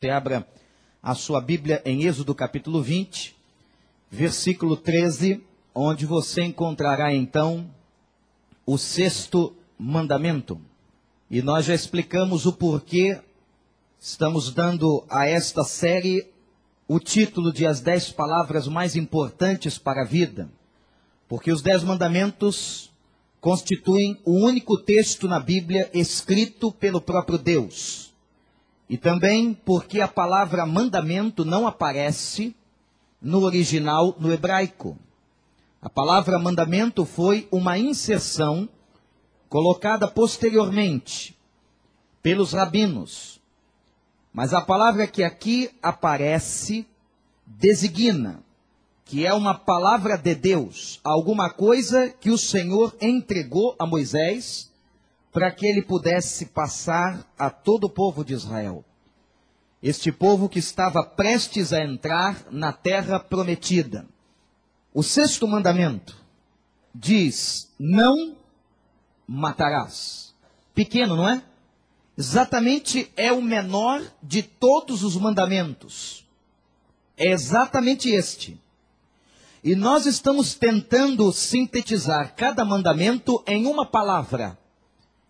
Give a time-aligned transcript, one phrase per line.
[0.00, 0.46] Você abra
[1.02, 3.34] a sua Bíblia em Êxodo capítulo 20,
[4.08, 5.42] versículo 13,
[5.74, 7.68] onde você encontrará então
[8.64, 10.60] o sexto mandamento.
[11.28, 13.20] E nós já explicamos o porquê
[13.98, 16.30] estamos dando a esta série
[16.86, 20.48] o título de As Dez Palavras Mais Importantes para a Vida.
[21.26, 22.92] Porque os Dez Mandamentos
[23.40, 28.07] constituem o único texto na Bíblia escrito pelo próprio Deus
[28.88, 32.54] e também porque a palavra mandamento não aparece
[33.20, 34.96] no original no hebraico.
[35.80, 38.68] A palavra mandamento foi uma inserção
[39.48, 41.36] colocada posteriormente
[42.22, 43.40] pelos rabinos.
[44.32, 46.86] Mas a palavra que aqui aparece
[47.46, 48.42] designa
[49.08, 54.70] que é uma palavra de Deus, alguma coisa que o Senhor entregou a Moisés
[55.38, 58.84] para que ele pudesse passar a todo o povo de Israel.
[59.80, 64.04] Este povo que estava prestes a entrar na terra prometida.
[64.92, 66.16] O sexto mandamento
[66.92, 68.34] diz: Não
[69.28, 70.34] matarás.
[70.74, 71.40] Pequeno, não é?
[72.16, 76.26] Exatamente é o menor de todos os mandamentos.
[77.16, 78.60] É exatamente este.
[79.62, 84.58] E nós estamos tentando sintetizar cada mandamento em uma palavra.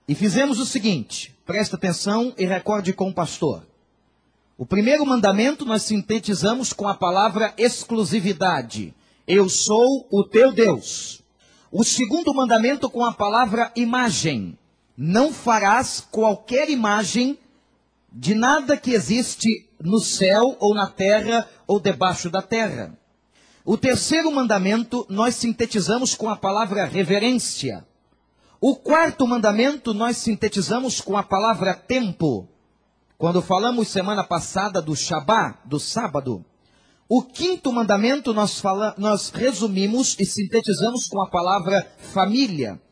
[0.09, 3.67] E fizemos o seguinte: presta atenção e recorde com o pastor.
[4.57, 8.95] O primeiro mandamento nós sintetizamos com a palavra exclusividade.
[9.27, 11.23] Eu sou o teu Deus.
[11.71, 14.59] O segundo mandamento com a palavra imagem.
[14.97, 17.39] Não farás qualquer imagem
[18.11, 22.99] de nada que existe no céu ou na terra ou debaixo da terra.
[23.65, 27.87] O terceiro mandamento nós sintetizamos com a palavra reverência.
[28.61, 32.49] O quarto mandamento nós sintetizamos com a palavra tempo.
[33.17, 36.45] Quando falamos semana passada do Shabá, do sábado,
[37.09, 42.83] o quinto mandamento nós, fala, nós resumimos e sintetizamos com a palavra família.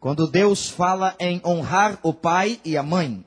[0.00, 3.24] Quando Deus fala em honrar o pai e a mãe.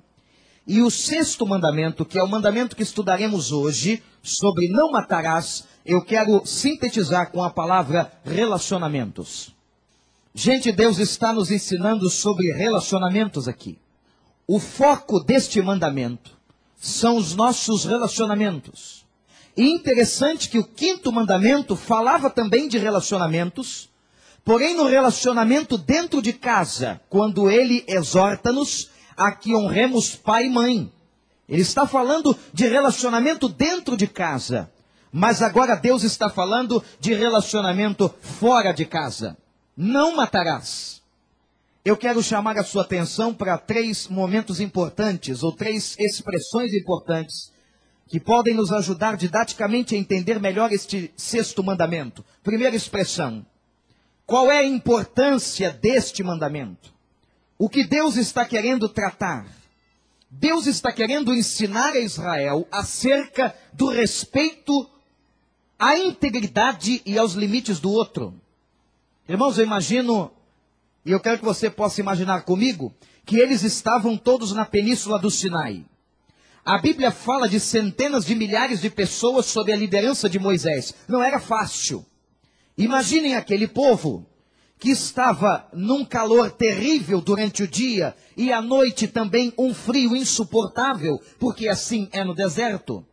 [0.67, 6.03] E o sexto mandamento, que é o mandamento que estudaremos hoje, sobre não matarás, eu
[6.03, 9.56] quero sintetizar com a palavra relacionamentos.
[10.39, 13.79] Gente, Deus está nos ensinando sobre relacionamentos aqui.
[14.45, 16.37] O foco deste mandamento
[16.77, 19.03] são os nossos relacionamentos.
[19.57, 23.89] E interessante que o quinto mandamento falava também de relacionamentos,
[24.45, 30.93] porém no relacionamento dentro de casa, quando ele exorta-nos a que honremos pai e mãe.
[31.49, 34.69] Ele está falando de relacionamento dentro de casa,
[35.11, 39.35] mas agora Deus está falando de relacionamento fora de casa
[39.77, 41.03] não matarás.
[41.85, 47.53] Eu quero chamar a sua atenção para três momentos importantes, ou três expressões importantes,
[48.07, 52.25] que podem nos ajudar didaticamente a entender melhor este sexto mandamento.
[52.43, 53.45] Primeira expressão:
[54.25, 56.91] qual é a importância deste mandamento?
[57.57, 59.47] O que Deus está querendo tratar?
[60.29, 64.89] Deus está querendo ensinar a Israel acerca do respeito
[65.79, 68.33] à integridade e aos limites do outro.
[69.29, 70.31] Irmãos, eu imagino,
[71.05, 72.95] e eu quero que você possa imaginar comigo,
[73.25, 75.83] que eles estavam todos na península do Sinai.
[76.63, 80.93] A Bíblia fala de centenas de milhares de pessoas sob a liderança de Moisés.
[81.09, 82.05] Não era fácil.
[82.77, 84.25] Imaginem aquele povo
[84.79, 91.19] que estava num calor terrível durante o dia e à noite também um frio insuportável,
[91.37, 93.05] porque assim é no deserto.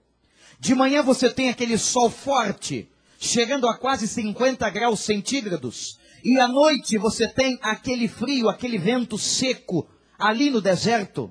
[0.60, 2.88] De manhã você tem aquele sol forte,
[3.18, 5.98] chegando a quase 50 graus centígrados.
[6.24, 9.86] E à noite você tem aquele frio, aquele vento seco
[10.18, 11.30] ali no deserto.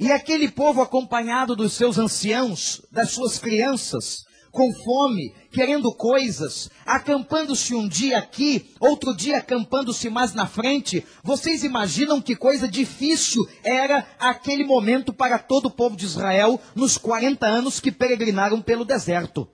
[0.00, 7.74] E aquele povo acompanhado dos seus anciãos, das suas crianças, com fome, querendo coisas, acampando-se
[7.74, 11.04] um dia aqui, outro dia acampando-se mais na frente.
[11.22, 16.96] Vocês imaginam que coisa difícil era aquele momento para todo o povo de Israel nos
[16.96, 19.46] 40 anos que peregrinaram pelo deserto.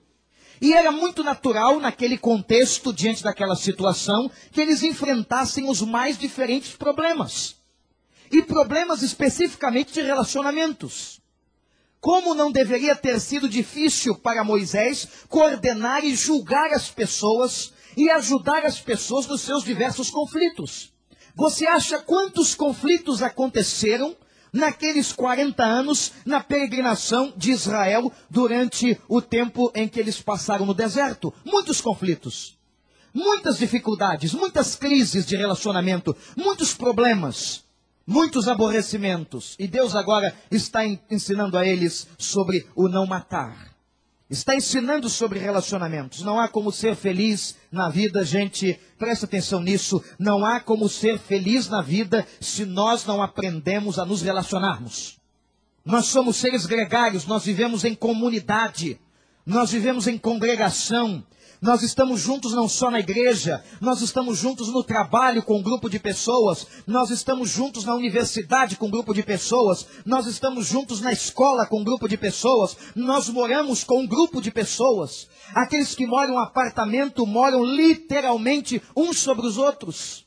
[0.60, 6.72] E era muito natural, naquele contexto, diante daquela situação, que eles enfrentassem os mais diferentes
[6.72, 7.56] problemas.
[8.30, 11.20] E problemas especificamente de relacionamentos.
[12.00, 18.64] Como não deveria ter sido difícil para Moisés coordenar e julgar as pessoas e ajudar
[18.64, 20.92] as pessoas nos seus diversos conflitos?
[21.34, 24.16] Você acha quantos conflitos aconteceram
[24.52, 30.74] naqueles 40 anos na peregrinação de Israel durante o tempo em que eles passaram no
[30.74, 31.32] deserto.
[31.44, 32.58] Muitos conflitos,
[33.12, 37.64] muitas dificuldades, muitas crises de relacionamento, muitos problemas.
[38.10, 39.54] muitos aborrecimentos.
[39.58, 43.77] E Deus agora está ensinando a eles sobre o não matar.
[44.30, 46.22] Está ensinando sobre relacionamentos.
[46.22, 48.78] Não há como ser feliz na vida, gente.
[48.98, 50.04] Presta atenção nisso.
[50.18, 55.18] Não há como ser feliz na vida se nós não aprendemos a nos relacionarmos.
[55.82, 59.00] Nós somos seres gregários, nós vivemos em comunidade,
[59.46, 61.24] nós vivemos em congregação,
[61.60, 65.90] nós estamos juntos não só na igreja, nós estamos juntos no trabalho com um grupo
[65.90, 71.00] de pessoas, nós estamos juntos na universidade com um grupo de pessoas, nós estamos juntos
[71.00, 75.28] na escola com um grupo de pessoas, nós moramos com um grupo de pessoas.
[75.54, 80.26] Aqueles que moram em apartamento moram literalmente uns sobre os outros.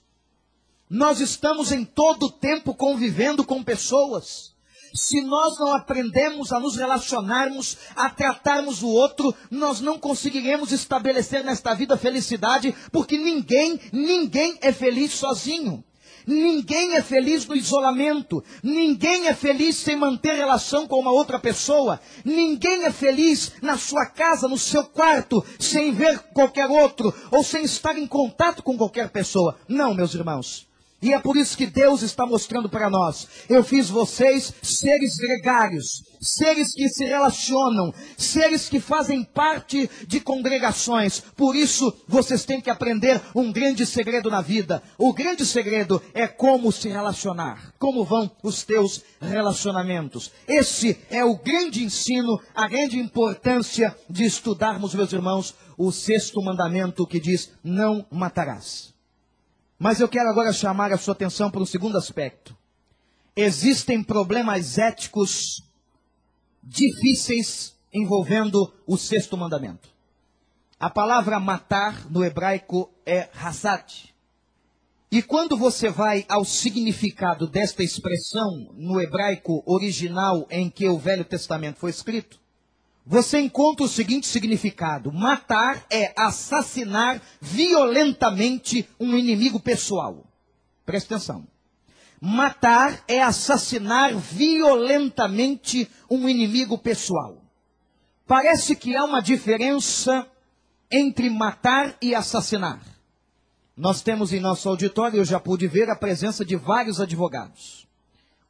[0.90, 4.51] Nós estamos em todo o tempo convivendo com pessoas.
[4.94, 11.44] Se nós não aprendemos a nos relacionarmos, a tratarmos o outro, nós não conseguiremos estabelecer
[11.44, 15.84] nesta vida felicidade, porque ninguém, ninguém é feliz sozinho.
[16.26, 18.44] Ninguém é feliz no isolamento.
[18.62, 22.00] Ninguém é feliz sem manter relação com uma outra pessoa.
[22.24, 27.64] Ninguém é feliz na sua casa, no seu quarto, sem ver qualquer outro ou sem
[27.64, 29.58] estar em contato com qualquer pessoa.
[29.68, 30.71] Não, meus irmãos.
[31.02, 36.04] E é por isso que Deus está mostrando para nós: eu fiz vocês seres gregários,
[36.22, 41.20] seres que se relacionam, seres que fazem parte de congregações.
[41.36, 44.84] Por isso, vocês têm que aprender um grande segredo na vida.
[44.98, 50.32] O grande segredo é como se relacionar, como vão os teus relacionamentos.
[50.48, 57.08] Esse é o grande ensino, a grande importância de estudarmos, meus irmãos, o sexto mandamento
[57.08, 58.91] que diz: não matarás.
[59.84, 62.56] Mas eu quero agora chamar a sua atenção para um segundo aspecto.
[63.36, 65.64] Existem problemas éticos
[66.62, 69.90] difíceis envolvendo o sexto mandamento.
[70.80, 74.14] A palavra matar no hebraico é hasad.
[75.12, 81.26] E quando você vai ao significado desta expressão no hebraico original em que o Velho
[81.26, 82.40] Testamento foi escrito,
[83.06, 90.26] você encontra o seguinte significado: matar é assassinar violentamente um inimigo pessoal.
[90.86, 91.48] Presta atenção.
[92.20, 97.42] Matar é assassinar violentamente um inimigo pessoal.
[98.28, 100.28] Parece que há uma diferença
[100.92, 102.80] entre matar e assassinar.
[103.76, 107.81] Nós temos em nosso auditório, eu já pude ver, a presença de vários advogados.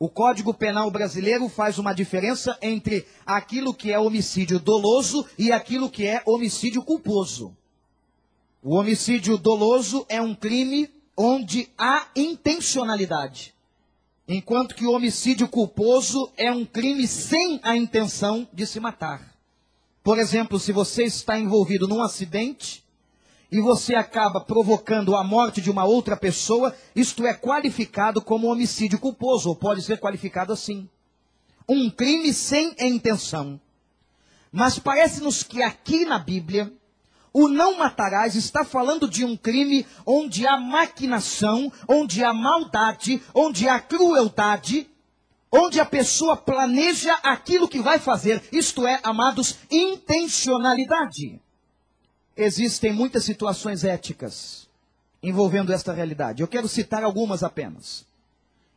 [0.04, 5.92] O Código Penal brasileiro faz uma diferença entre aquilo que é homicídio doloso e aquilo
[5.92, 7.56] que é homicídio culposo.
[8.64, 13.54] O homicídio doloso é um crime onde há intencionalidade,
[14.28, 19.38] enquanto que o homicídio culposo é um crime sem a intenção de se matar.
[20.04, 22.84] Por exemplo, se você está envolvido num acidente
[23.52, 28.98] e você acaba provocando a morte de uma outra pessoa, isto é qualificado como homicídio
[28.98, 30.88] culposo, ou pode ser qualificado assim.
[31.68, 33.60] Um crime sem intenção.
[34.52, 36.72] Mas parece-nos que aqui na Bíblia,
[37.34, 43.68] o não matarás está falando de um crime onde há maquinação, onde há maldade, onde
[43.68, 44.90] há crueldade,
[45.52, 48.42] onde a pessoa planeja aquilo que vai fazer.
[48.52, 51.42] Isto é, amados, intencionalidade
[52.36, 54.68] existem muitas situações éticas
[55.22, 56.42] envolvendo esta realidade.
[56.42, 58.06] Eu quero citar algumas apenas.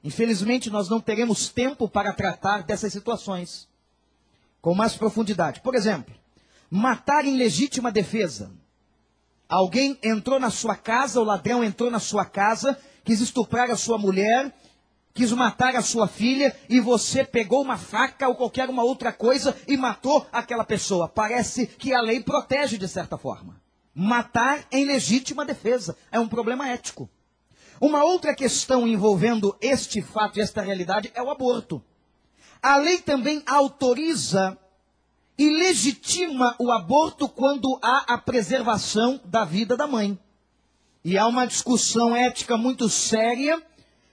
[0.02, 3.66] Infelizmente, nós não teremos tempo para tratar dessas situações
[4.60, 5.60] com mais profundidade.
[5.60, 6.14] Por exemplo,
[6.70, 8.50] matar em legítima defesa.
[9.48, 13.96] Alguém entrou na sua casa, o ladrão entrou na sua casa, quis estuprar a sua
[13.96, 14.52] mulher
[15.14, 19.56] quis matar a sua filha e você pegou uma faca ou qualquer uma outra coisa
[19.68, 21.08] e matou aquela pessoa.
[21.08, 23.62] Parece que a lei protege de certa forma.
[23.94, 27.08] Matar em legítima defesa é um problema ético.
[27.80, 31.80] Uma outra questão envolvendo este fato e esta realidade é o aborto.
[32.60, 34.58] A lei também autoriza
[35.38, 40.18] e legitima o aborto quando há a preservação da vida da mãe.
[41.04, 43.62] E há uma discussão ética muito séria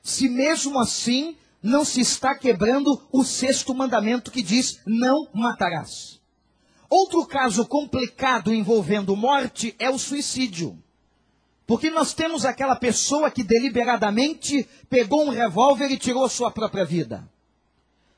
[0.01, 6.19] se mesmo assim não se está quebrando o sexto mandamento que diz: não matarás.
[6.89, 10.77] Outro caso complicado envolvendo morte é o suicídio.
[11.65, 17.29] Porque nós temos aquela pessoa que deliberadamente pegou um revólver e tirou sua própria vida.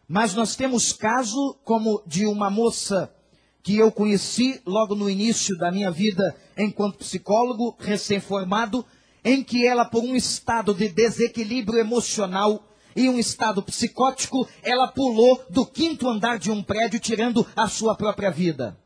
[0.07, 3.13] Mas nós temos caso como de uma moça
[3.61, 8.85] que eu conheci logo no início da minha vida enquanto psicólogo, recém-formado,
[9.23, 15.43] em que ela, por um estado de desequilíbrio emocional e um estado psicótico, ela pulou
[15.49, 18.77] do quinto andar de um prédio, tirando a sua própria vida.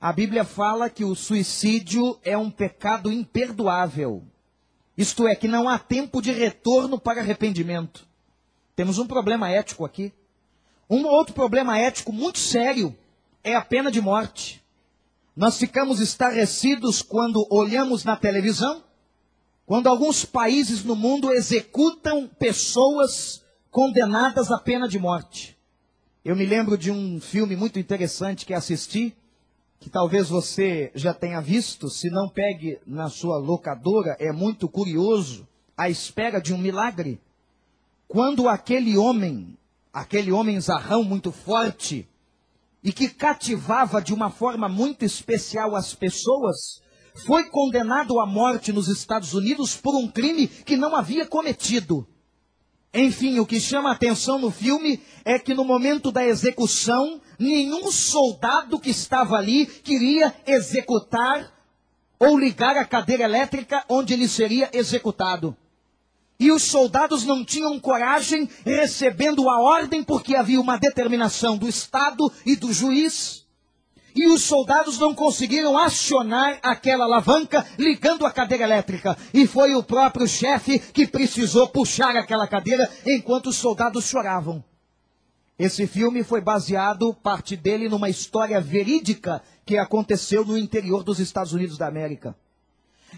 [0.00, 4.24] A Bíblia fala que o suicídio é um pecado imperdoável.
[4.96, 8.06] Isto é, que não há tempo de retorno para arrependimento.
[8.74, 10.12] Temos um problema ético aqui.
[10.90, 12.96] Um outro problema ético muito sério
[13.44, 14.62] é a pena de morte.
[15.36, 18.82] Nós ficamos estarrecidos quando olhamos na televisão,
[19.72, 25.56] quando alguns países no mundo executam pessoas condenadas à pena de morte.
[26.22, 29.16] Eu me lembro de um filme muito interessante que assisti,
[29.80, 35.48] que talvez você já tenha visto, se não pegue na sua locadora, é muito curioso,
[35.74, 37.18] à espera de um milagre.
[38.06, 39.56] Quando aquele homem,
[39.90, 42.06] aquele homem zarrão muito forte,
[42.84, 46.82] e que cativava de uma forma muito especial as pessoas,
[47.14, 52.06] foi condenado à morte nos Estados Unidos por um crime que não havia cometido.
[52.94, 57.90] Enfim, o que chama a atenção no filme é que no momento da execução, nenhum
[57.90, 61.50] soldado que estava ali queria executar
[62.18, 65.56] ou ligar a cadeira elétrica onde ele seria executado.
[66.38, 72.30] E os soldados não tinham coragem, recebendo a ordem, porque havia uma determinação do Estado
[72.44, 73.41] e do juiz
[74.14, 79.16] e os soldados não conseguiram acionar aquela alavanca ligando a cadeira elétrica.
[79.32, 84.64] E foi o próprio chefe que precisou puxar aquela cadeira enquanto os soldados choravam.
[85.58, 91.52] Esse filme foi baseado, parte dele, numa história verídica que aconteceu no interior dos Estados
[91.52, 92.34] Unidos da América.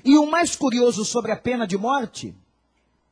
[0.05, 2.35] E o mais curioso sobre a pena de morte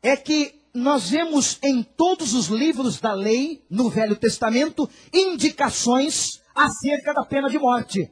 [0.03, 7.13] é que nós vemos em todos os livros da lei, no Velho Testamento, indicações acerca
[7.13, 8.11] da pena de morte.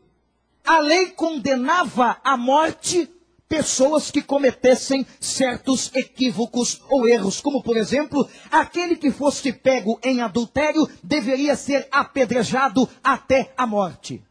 [0.64, 3.09] A lei condenava à morte
[3.50, 10.20] pessoas que cometessem certos equívocos ou erros, como por exemplo, aquele que fosse pego em
[10.20, 14.23] adultério deveria ser apedrejado até a morte.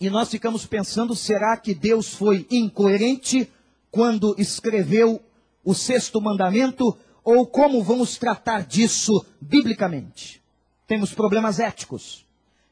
[0.00, 3.50] E nós ficamos pensando, será que Deus foi incoerente
[3.90, 5.20] quando escreveu
[5.64, 6.96] o sexto mandamento?
[7.24, 10.40] Ou como vamos tratar disso biblicamente?
[10.86, 12.24] Temos problemas éticos.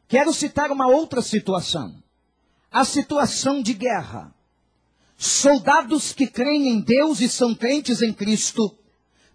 [0.09, 2.01] Quero citar uma outra situação.
[2.71, 4.33] A situação de guerra.
[5.19, 8.77] Soldados que creem em Deus e são crentes em Cristo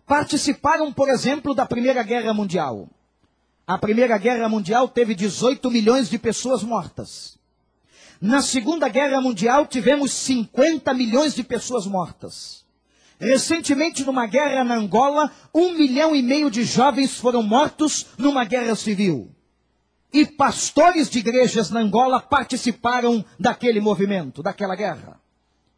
[0.05, 2.87] participaram, por exemplo, da Primeira Guerra Mundial.
[3.67, 7.37] A Primeira Guerra Mundial teve 18 milhões de pessoas mortas.
[8.21, 12.63] Na Segunda Guerra Mundial tivemos 50 milhões de pessoas mortas.
[13.19, 18.75] Recentemente, numa guerra na Angola, um milhão e meio de jovens foram mortos numa guerra
[18.75, 19.33] civil
[20.13, 25.19] e pastores de igrejas na Angola participaram daquele movimento, daquela guerra.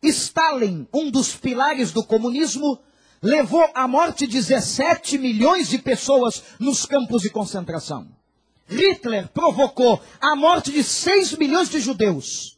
[0.01, 2.79] Stalin, um dos pilares do comunismo,
[3.21, 8.07] levou à morte 17 milhões de pessoas nos campos de concentração.
[8.67, 12.57] Hitler provocou a morte de 6 milhões de judeus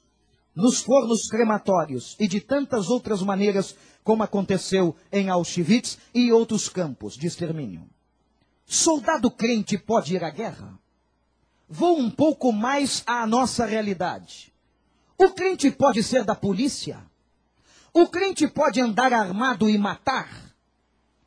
[0.55, 7.17] nos fornos crematórios e de tantas outras maneiras como aconteceu em Auschwitz e outros campos
[7.17, 7.89] de extermínio.
[8.65, 10.79] Soldado crente pode ir à guerra?
[11.67, 14.53] Vou um pouco mais à nossa realidade.
[15.17, 16.99] O crente pode ser da polícia?
[17.93, 20.29] O crente pode andar armado e matar?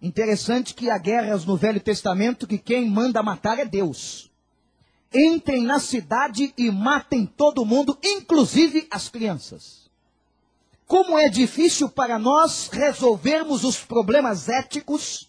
[0.01, 4.31] Interessante que há guerras no Velho Testamento que quem manda matar é Deus.
[5.13, 9.91] Entrem na cidade e matem todo mundo, inclusive as crianças.
[10.87, 15.29] Como é difícil para nós resolvermos os problemas éticos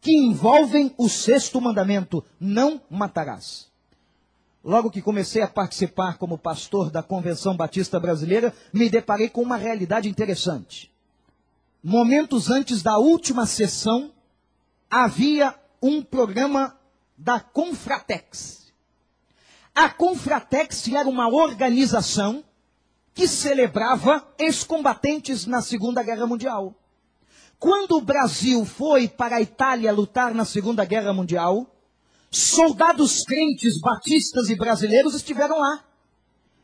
[0.00, 3.69] que envolvem o sexto mandamento: não matarás.
[4.62, 9.56] Logo que comecei a participar como pastor da Convenção Batista Brasileira, me deparei com uma
[9.56, 10.92] realidade interessante.
[11.82, 14.12] Momentos antes da última sessão,
[14.90, 16.78] havia um programa
[17.16, 18.70] da Confratex.
[19.74, 22.44] A Confratex era uma organização
[23.14, 26.74] que celebrava ex-combatentes na Segunda Guerra Mundial.
[27.58, 31.66] Quando o Brasil foi para a Itália lutar na Segunda Guerra Mundial,
[32.30, 35.84] soldados crentes, batistas e brasileiros estiveram lá.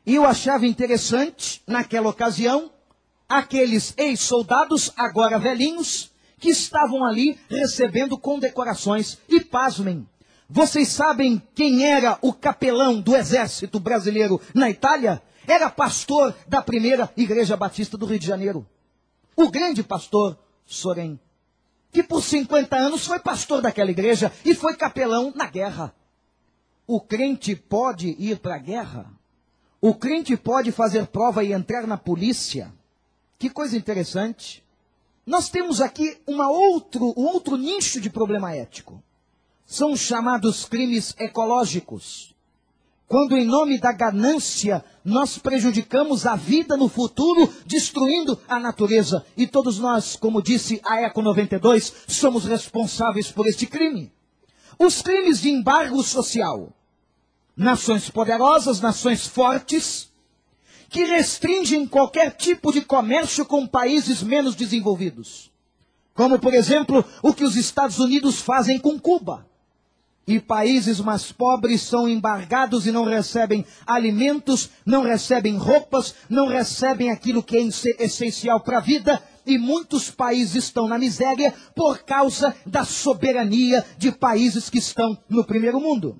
[0.04, 2.70] E eu achava interessante, naquela ocasião,
[3.28, 9.18] aqueles ex-soldados, agora velhinhos, que estavam ali recebendo condecorações.
[9.28, 10.08] E pasmem,
[10.48, 15.20] vocês sabem quem era o capelão do exército brasileiro na Itália?
[15.48, 18.66] Era pastor da primeira igreja batista do Rio de Janeiro.
[19.34, 21.18] O grande pastor Sorém
[21.96, 25.94] que por 50 anos foi pastor daquela igreja e foi capelão na guerra.
[26.86, 29.10] O crente pode ir para a guerra?
[29.80, 32.70] O crente pode fazer prova e entrar na polícia?
[33.38, 34.62] Que coisa interessante.
[35.24, 39.02] Nós temos aqui uma outro, um outro nicho de problema ético.
[39.64, 42.35] São os chamados crimes ecológicos.
[43.08, 49.24] Quando, em nome da ganância, nós prejudicamos a vida no futuro, destruindo a natureza.
[49.36, 54.12] E todos nós, como disse a Eco 92, somos responsáveis por este crime.
[54.76, 56.72] Os crimes de embargo social.
[57.56, 60.10] Nações poderosas, nações fortes,
[60.88, 65.50] que restringem qualquer tipo de comércio com países menos desenvolvidos.
[66.12, 69.46] Como, por exemplo, o que os Estados Unidos fazem com Cuba.
[70.26, 77.10] E países mais pobres são embargados e não recebem alimentos, não recebem roupas, não recebem
[77.10, 77.60] aquilo que é
[78.02, 79.22] essencial para a vida.
[79.46, 85.44] E muitos países estão na miséria por causa da soberania de países que estão no
[85.44, 86.18] primeiro mundo.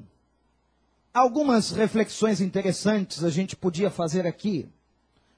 [1.12, 4.68] Algumas reflexões interessantes a gente podia fazer aqui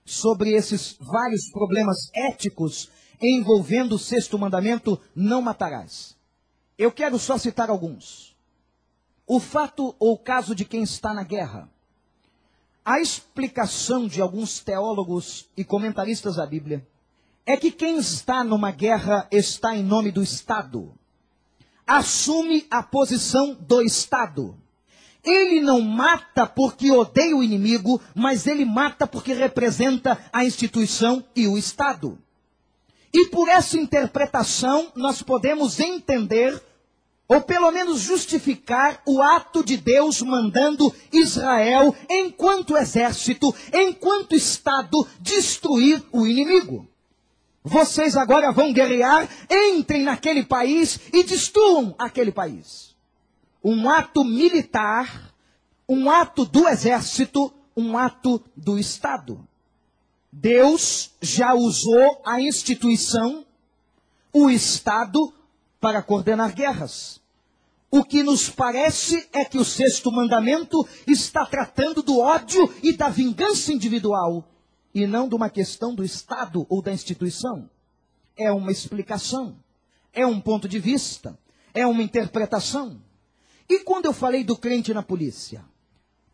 [0.04, 2.90] sobre esses vários problemas éticos
[3.22, 6.18] envolvendo o sexto mandamento: não matarás.
[6.76, 8.27] Eu quero só citar alguns.
[9.28, 11.68] O fato ou caso de quem está na guerra.
[12.82, 16.88] A explicação de alguns teólogos e comentaristas da Bíblia
[17.44, 20.94] é que quem está numa guerra está em nome do Estado.
[21.86, 24.56] Assume a posição do Estado.
[25.22, 31.46] Ele não mata porque odeia o inimigo, mas ele mata porque representa a instituição e
[31.46, 32.18] o Estado.
[33.12, 36.62] E por essa interpretação, nós podemos entender,
[37.28, 46.02] ou pelo menos justificar, o ato de Deus mandando Israel, enquanto exército, enquanto Estado, destruir
[46.10, 46.88] o inimigo.
[47.62, 52.88] Vocês agora vão guerrear, entrem naquele país e destruam aquele país
[53.62, 55.34] um ato militar,
[55.88, 59.46] um ato do exército, um ato do Estado.
[60.30, 63.44] Deus já usou a instituição,
[64.32, 65.32] o Estado,
[65.80, 67.17] para coordenar guerras.
[67.90, 73.08] O que nos parece é que o sexto mandamento está tratando do ódio e da
[73.08, 74.44] vingança individual,
[74.94, 77.68] e não de uma questão do Estado ou da instituição.
[78.36, 79.56] É uma explicação,
[80.12, 81.38] é um ponto de vista,
[81.72, 83.00] é uma interpretação.
[83.66, 85.64] E quando eu falei do crente na polícia?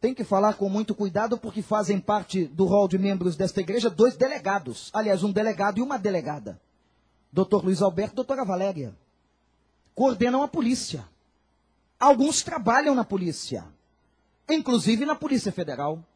[0.00, 3.88] Tem que falar com muito cuidado porque fazem parte do rol de membros desta igreja
[3.88, 4.90] dois delegados.
[4.92, 6.60] Aliás, um delegado e uma delegada.
[7.32, 8.94] Doutor Luiz Alberto e doutora Valéria.
[9.94, 11.08] Coordenam a polícia.
[12.04, 13.64] Alguns trabalham na polícia.
[14.46, 16.06] Inclusive na Polícia Federal.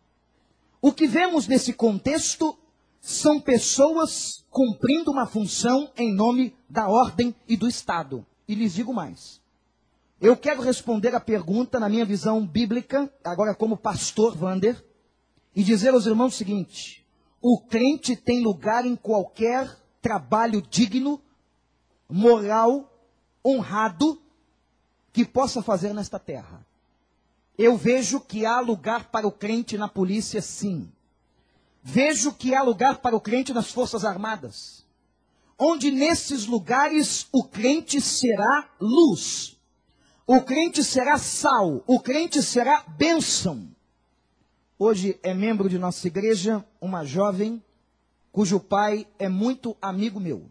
[0.83, 2.59] O que vemos nesse contexto
[3.01, 8.27] são pessoas cumprindo uma função em nome da ordem e do Estado.
[8.47, 9.41] E lhes digo mais.
[10.21, 14.85] Eu quero responder a pergunta na minha visão bíblica, agora como pastor Vander,
[15.57, 17.03] e dizer aos irmãos o seguinte:
[17.41, 21.19] o crente tem lugar em qualquer trabalho digno,
[22.11, 22.93] moral,
[23.43, 24.21] honrado,
[25.19, 26.65] que possa fazer nesta terra.
[27.59, 30.89] Eu vejo que há lugar para o crente na polícia, sim.
[31.83, 34.87] Vejo que há lugar para o crente nas Forças Armadas.
[35.59, 39.59] Onde nesses lugares o crente será luz
[40.31, 43.67] o crente será sal, o crente será bênção.
[44.79, 47.65] Hoje é membro de nossa igreja uma jovem
[48.31, 50.45] cujo pai é muito amigo meu.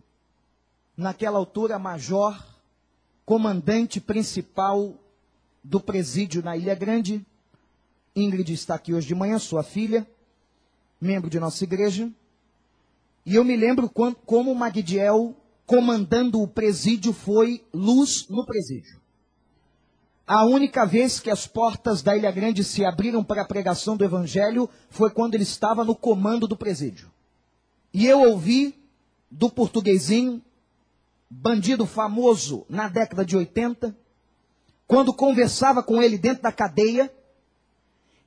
[0.98, 2.57] Naquela altura, major,
[3.28, 4.94] comandante principal
[5.62, 7.26] do presídio na Ilha Grande.
[8.16, 10.08] Ingrid está aqui hoje de manhã, sua filha,
[11.00, 12.10] membro de nossa igreja.
[13.26, 15.36] E eu me lembro quando, como Magdiel,
[15.66, 18.98] comandando o presídio, foi luz no presídio.
[20.26, 24.06] A única vez que as portas da Ilha Grande se abriram para a pregação do
[24.06, 27.12] Evangelho foi quando ele estava no comando do presídio.
[27.94, 28.74] E eu ouvi
[29.30, 30.42] do portuguesinho,
[31.30, 33.96] bandido famoso na década de 80,
[34.88, 37.14] quando conversava com ele dentro da cadeia,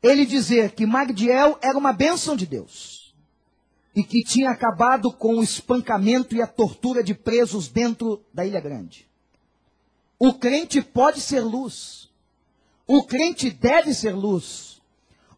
[0.03, 3.15] ele dizer que Magdiel era uma bênção de Deus
[3.95, 8.61] e que tinha acabado com o espancamento e a tortura de presos dentro da Ilha
[8.61, 9.09] Grande.
[10.19, 12.11] O crente pode ser luz.
[12.87, 14.81] O crente deve ser luz.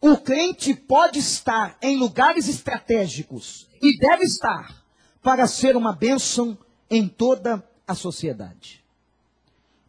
[0.00, 4.84] O crente pode estar em lugares estratégicos e deve estar
[5.22, 6.58] para ser uma bênção
[6.92, 8.84] em toda a sociedade.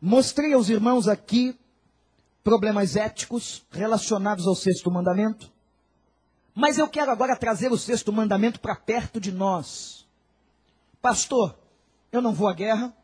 [0.02, 1.54] Mostrei aos irmãos aqui
[2.42, 5.52] problemas éticos relacionados ao sexto mandamento.
[6.56, 10.08] Mas eu quero agora trazer o sexto mandamento para perto de nós.
[11.02, 11.60] Pastor,
[12.10, 12.96] eu não vou à guerra,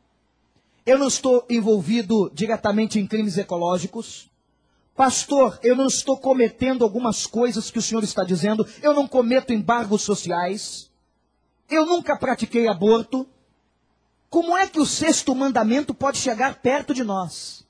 [0.85, 4.31] eu não estou envolvido diretamente em crimes ecológicos.
[4.95, 8.65] Pastor, eu não estou cometendo algumas coisas que o senhor está dizendo.
[8.81, 10.89] Eu não cometo embargos sociais.
[11.69, 13.27] Eu nunca pratiquei aborto.
[14.29, 17.65] Como é que o sexto mandamento pode chegar perto de nós?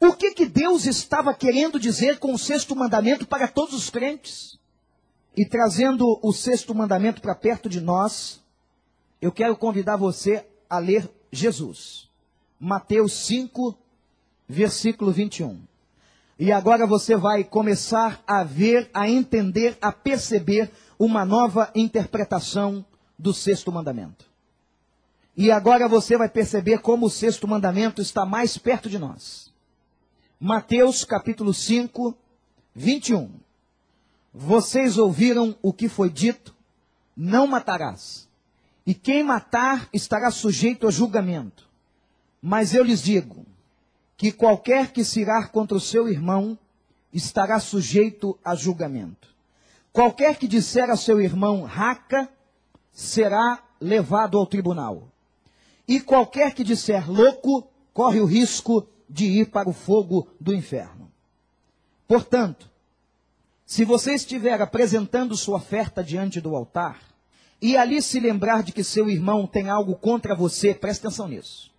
[0.00, 4.58] O que, que Deus estava querendo dizer com o sexto mandamento para todos os crentes?
[5.36, 8.40] E trazendo o sexto mandamento para perto de nós,
[9.20, 12.08] eu quero convidar você a ler Jesus.
[12.58, 13.76] Mateus 5,
[14.48, 15.60] versículo 21.
[16.38, 22.84] E agora você vai começar a ver, a entender, a perceber uma nova interpretação
[23.18, 24.35] do sexto mandamento.
[25.36, 29.52] E agora você vai perceber como o sexto mandamento está mais perto de nós.
[30.40, 32.16] Mateus capítulo 5,
[32.74, 33.30] 21.
[34.32, 36.54] Vocês ouviram o que foi dito:
[37.14, 38.26] não matarás.
[38.86, 41.68] E quem matar estará sujeito a julgamento.
[42.40, 43.44] Mas eu lhes digo
[44.16, 46.58] que qualquer que se irar contra o seu irmão
[47.12, 49.34] estará sujeito a julgamento.
[49.92, 52.28] Qualquer que disser a seu irmão raca
[52.92, 55.12] será levado ao tribunal.
[55.86, 61.10] E qualquer que disser louco corre o risco de ir para o fogo do inferno.
[62.08, 62.70] Portanto,
[63.64, 67.00] se você estiver apresentando sua oferta diante do altar,
[67.60, 71.72] e ali se lembrar de que seu irmão tem algo contra você, preste atenção nisso.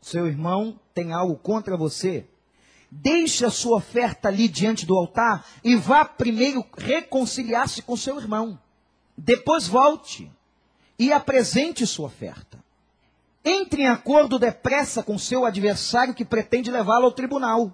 [0.00, 2.26] Seu irmão tem algo contra você,
[2.90, 8.58] deixe a sua oferta ali diante do altar e vá primeiro reconciliar-se com seu irmão.
[9.16, 10.30] Depois volte
[10.98, 12.63] e apresente sua oferta.
[13.44, 17.72] Entre em acordo depressa com seu adversário que pretende levá-lo ao tribunal.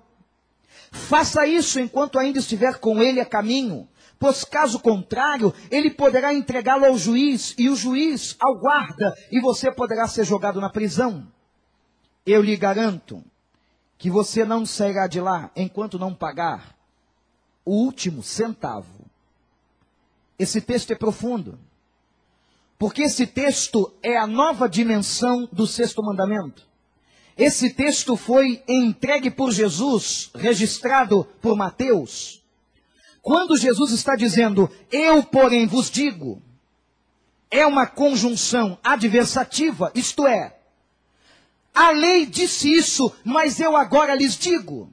[0.91, 6.85] Faça isso enquanto ainda estiver com ele a caminho, pois caso contrário, ele poderá entregá-lo
[6.85, 11.27] ao juiz e o juiz ao guarda, e você poderá ser jogado na prisão.
[12.27, 13.23] Eu lhe garanto
[13.97, 16.75] que você não sairá de lá enquanto não pagar
[17.65, 19.05] o último centavo.
[20.39, 21.59] Esse texto é profundo.
[22.81, 26.67] Porque esse texto é a nova dimensão do sexto mandamento.
[27.37, 32.43] Esse texto foi entregue por Jesus, registrado por Mateus.
[33.21, 36.41] Quando Jesus está dizendo, eu porém vos digo,
[37.51, 40.57] é uma conjunção adversativa, isto é,
[41.75, 44.91] a lei disse isso, mas eu agora lhes digo.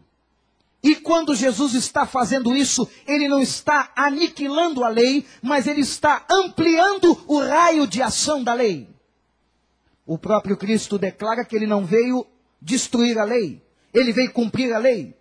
[0.87, 6.25] E quando Jesus está fazendo isso, ele não está aniquilando a lei, mas ele está
[6.31, 8.87] ampliando o raio de ação da lei.
[10.05, 12.25] O próprio Cristo declara que ele não veio
[12.61, 13.61] destruir a lei,
[13.93, 15.13] ele veio cumprir a lei.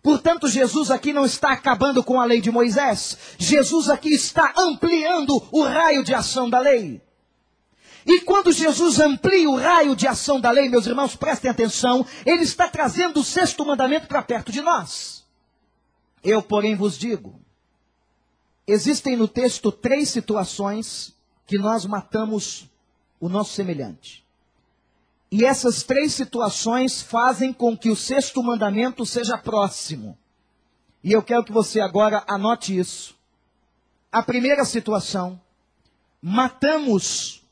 [0.00, 5.42] Portanto, Jesus aqui não está acabando com a lei de Moisés, Jesus aqui está ampliando
[5.50, 7.02] o raio de ação da lei.
[8.06, 12.42] E quando Jesus amplia o raio de ação da lei, meus irmãos, prestem atenção, ele
[12.42, 15.24] está trazendo o sexto mandamento para perto de nós.
[16.22, 17.40] Eu, porém, vos digo:
[18.66, 21.14] existem no texto três situações
[21.46, 22.68] que nós matamos
[23.18, 24.24] o nosso semelhante.
[25.30, 30.16] E essas três situações fazem com que o sexto mandamento seja próximo.
[31.02, 33.16] E eu quero que você agora anote isso.
[34.12, 35.40] A primeira situação,
[36.22, 37.43] matamos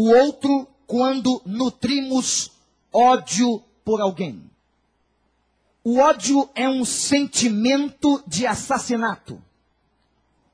[0.00, 2.52] o outro quando nutrimos
[2.92, 4.48] ódio por alguém.
[5.82, 9.42] O ódio é um sentimento de assassinato.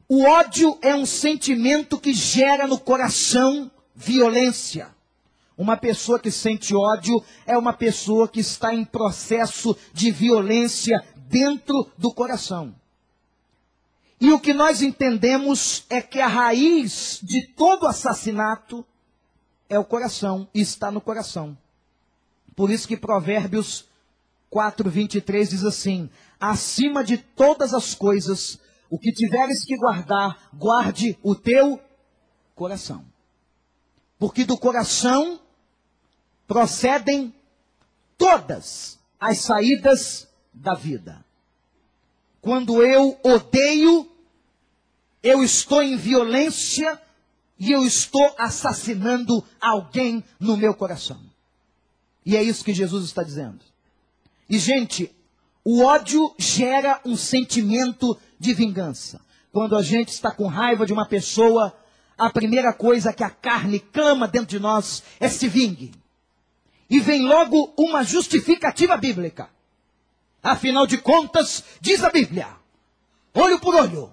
[0.08, 4.88] O ódio é um sentimento que gera no coração violência.
[5.58, 11.86] Uma pessoa que sente ódio é uma pessoa que está em processo de violência dentro
[11.98, 12.74] do coração.
[14.18, 18.86] E o que nós entendemos é que a raiz de todo assassinato
[19.68, 21.56] é o coração, está no coração.
[22.54, 23.86] Por isso que Provérbios
[24.50, 31.18] 4, 23 diz assim: acima de todas as coisas, o que tiveres que guardar, guarde
[31.22, 31.80] o teu
[32.54, 33.04] coração.
[34.18, 35.40] Porque do coração
[36.46, 37.34] procedem
[38.16, 41.24] todas as saídas da vida.
[42.40, 44.08] Quando eu odeio,
[45.22, 47.00] eu estou em violência
[47.58, 51.20] e eu estou assassinando alguém no meu coração.
[52.26, 53.60] E é isso que Jesus está dizendo.
[54.48, 55.14] E, gente,
[55.64, 59.20] o ódio gera um sentimento de vingança.
[59.52, 61.74] Quando a gente está com raiva de uma pessoa,
[62.18, 65.92] a primeira coisa que a carne clama dentro de nós é se vingue.
[66.90, 69.48] E vem logo uma justificativa bíblica.
[70.42, 72.48] Afinal de contas, diz a Bíblia:
[73.32, 74.12] olho por olho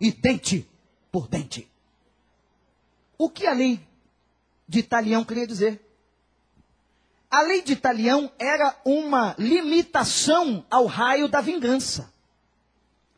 [0.00, 0.68] e dente
[1.10, 1.71] por dente.
[3.16, 3.80] O que a lei
[4.68, 5.80] de Italião queria dizer?
[7.30, 12.12] A lei de Italião era uma limitação ao raio da vingança.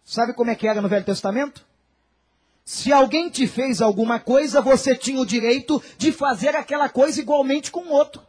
[0.05, 1.67] Sabe como é que era no Velho Testamento?
[2.65, 7.71] Se alguém te fez alguma coisa, você tinha o direito de fazer aquela coisa igualmente
[7.71, 8.23] com o outro.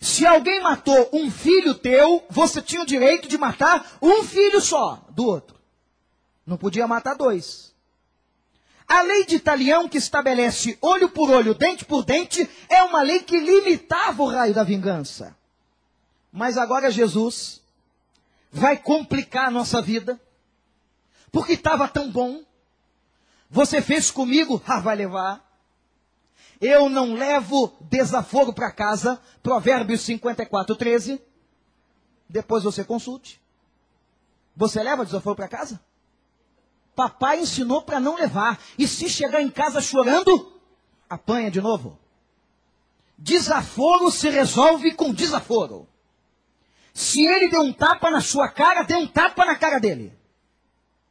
[0.00, 5.06] Se alguém matou um filho teu, você tinha o direito de matar um filho só
[5.10, 5.58] do outro.
[6.46, 7.73] Não podia matar dois.
[8.86, 13.22] A lei de Italião, que estabelece olho por olho, dente por dente, é uma lei
[13.22, 15.36] que limitava o raio da vingança.
[16.30, 17.62] Mas agora Jesus
[18.52, 20.20] vai complicar a nossa vida,
[21.32, 22.44] porque estava tão bom.
[23.50, 25.42] Você fez comigo, ah, vai levar.
[26.60, 31.22] Eu não levo desaforo para casa, Provérbios 54, 13.
[32.28, 33.40] Depois você consulte.
[34.56, 35.80] Você leva desaforo para casa?
[36.94, 38.60] Papai ensinou para não levar.
[38.78, 40.52] E se chegar em casa chorando,
[41.08, 41.98] apanha de novo.
[43.18, 45.88] Desaforo se resolve com desaforo.
[46.92, 50.12] Se ele deu um tapa na sua cara, dê um tapa na cara dele.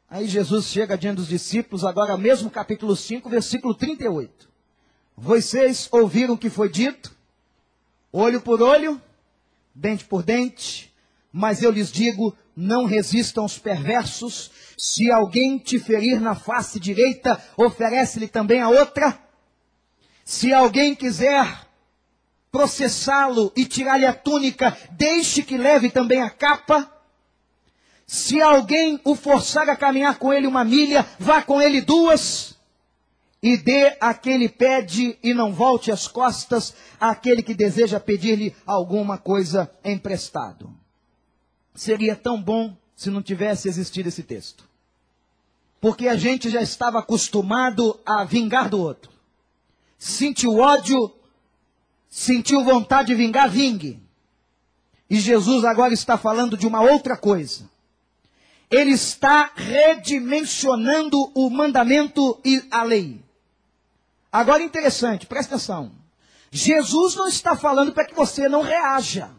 [0.10, 4.48] Aí Jesus chega diante dos discípulos, agora mesmo capítulo 5, versículo 38.
[5.18, 7.16] Vocês ouviram o que foi dito?
[8.12, 9.02] Olho por olho,
[9.74, 10.94] dente por dente,
[11.32, 14.52] mas eu lhes digo, não resistam aos perversos.
[14.78, 19.20] Se alguém te ferir na face direita, oferece-lhe também a outra.
[20.26, 21.68] Se alguém quiser
[22.52, 26.90] processá-lo e tirar-lhe a túnica, deixe que leve também a capa.
[28.06, 32.56] Se alguém o forçar a caminhar com ele uma milha, vá com ele duas.
[33.42, 38.56] E dê a quem lhe pede e não volte as costas àquele que deseja pedir-lhe
[38.66, 40.83] alguma coisa emprestado.
[41.74, 44.68] Seria tão bom se não tivesse existido esse texto.
[45.82, 49.12] Porque a gente já estava acostumado a vingar do outro.
[49.98, 51.12] Sentiu ódio,
[52.10, 54.02] sentiu vontade de vingar, vingue.
[55.10, 57.70] E Jesus agora está falando de uma outra coisa.
[58.70, 63.22] Ele está redimensionando o mandamento e a lei.
[64.32, 65.92] Agora interessante, presta atenção.
[66.50, 69.30] Jesus não está falando para que você não reaja.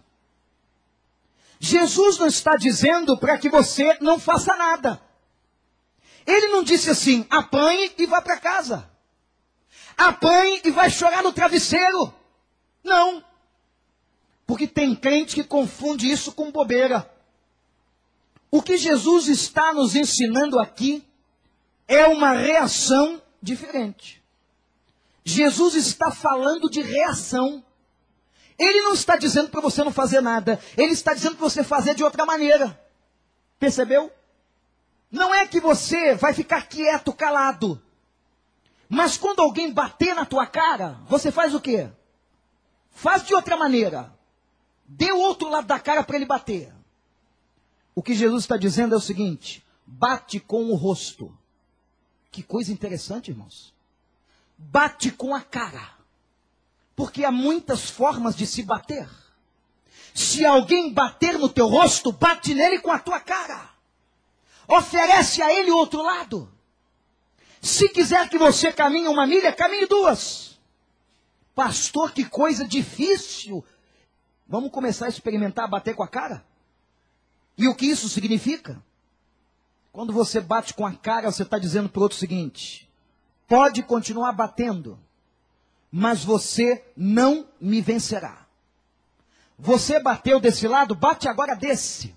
[1.59, 5.01] Jesus não está dizendo para que você não faça nada.
[6.27, 8.91] Ele não disse assim, apanhe e vá para casa.
[9.97, 12.13] Apanhe e vai chorar no travesseiro.
[12.83, 13.25] Não.
[14.47, 17.11] Porque tem crente que confunde isso com bobeira.
[18.51, 21.05] O que Jesus está nos ensinando aqui
[21.89, 24.23] é uma reação diferente.
[25.25, 27.65] Jesus está falando de reação.
[28.59, 30.61] Ele não está dizendo para você não fazer nada.
[30.77, 32.81] Ele está dizendo para você fazer de outra maneira.
[33.59, 34.13] Percebeu?
[35.11, 37.81] Não é que você vai ficar quieto, calado.
[38.89, 41.91] Mas quando alguém bater na tua cara, você faz o quê?
[42.91, 44.13] Faz de outra maneira.
[44.87, 46.73] Dê o outro lado da cara para ele bater.
[47.95, 51.37] O que Jesus está dizendo é o seguinte: bate com o rosto.
[52.31, 53.73] Que coisa interessante, irmãos.
[54.59, 55.94] Bate com a cara.
[56.97, 59.09] Porque há muitas formas de se bater.
[60.15, 63.71] Se alguém bater no teu rosto, bate nele com a tua cara.
[64.69, 66.51] Oferece a ele o outro lado.
[67.61, 70.59] Se quiser que você caminhe uma milha, caminhe duas.
[71.55, 73.65] Pastor, que coisa difícil.
[74.47, 76.45] Vamos começar a experimentar bater com a cara?
[77.57, 78.83] E o que isso significa?
[79.93, 82.91] Quando você bate com a cara, você está dizendo para o outro o seguinte:
[83.47, 84.99] pode continuar batendo,
[85.97, 88.49] mas você não me vencerá.
[89.57, 92.13] Você bateu desse lado, bate agora desse.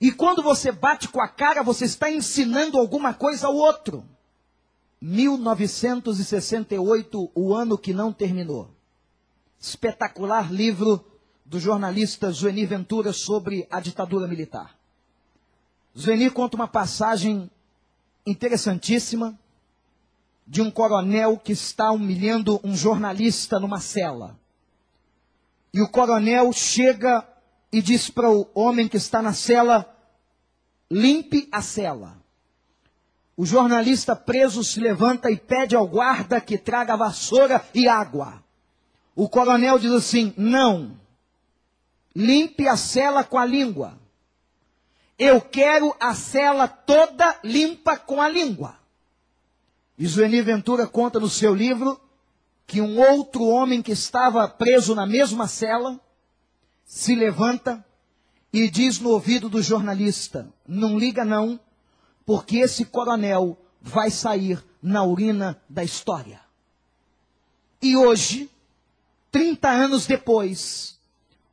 [0.00, 4.02] E quando você bate com a cara, você está ensinando alguma coisa ao outro.
[4.98, 8.70] 1968, o ano que não terminou.
[9.60, 11.04] Espetacular livro
[11.44, 14.74] do jornalista Zueni Ventura sobre a ditadura militar.
[15.94, 17.50] Zueni conta uma passagem
[18.24, 19.38] interessantíssima
[20.46, 24.38] de um coronel que está humilhando um jornalista numa cela.
[25.72, 27.26] E o coronel chega
[27.72, 29.88] e diz para o homem que está na cela:
[30.90, 32.18] limpe a cela.
[33.36, 38.42] O jornalista preso se levanta e pede ao guarda que traga vassoura e água.
[39.14, 40.98] O coronel diz assim: não.
[42.14, 43.98] Limpe a cela com a língua.
[45.16, 48.79] Eu quero a cela toda limpa com a língua.
[50.00, 52.00] E Zueni Ventura conta no seu livro
[52.66, 56.00] que um outro homem que estava preso na mesma cela
[56.86, 57.84] se levanta
[58.50, 61.60] e diz no ouvido do jornalista: Não liga não,
[62.24, 66.40] porque esse coronel vai sair na urina da história.
[67.82, 68.50] E hoje,
[69.30, 70.98] 30 anos depois,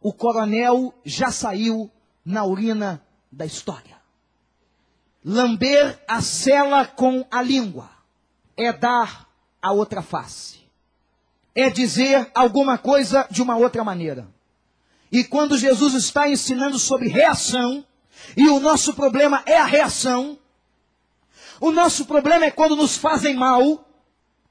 [0.01, 1.91] o coronel já saiu
[2.23, 3.97] na urina da história.
[5.21, 7.96] Lamber a cela com a língua
[8.57, 9.29] é dar
[9.61, 10.57] a outra face.
[11.55, 14.27] É dizer alguma coisa de uma outra maneira.
[15.11, 17.85] E quando Jesus está ensinando sobre reação,
[18.35, 20.37] e o nosso problema é a reação,
[21.61, 23.87] o nosso problema é quando nos fazem mal,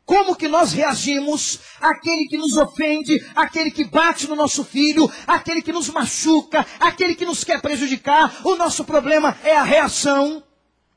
[0.06, 5.60] Como que nós reagimos àquele que nos ofende, àquele que bate no nosso filho, àquele
[5.60, 8.32] que nos machuca, àquele que nos quer prejudicar?
[8.44, 10.44] O nosso problema é a reação.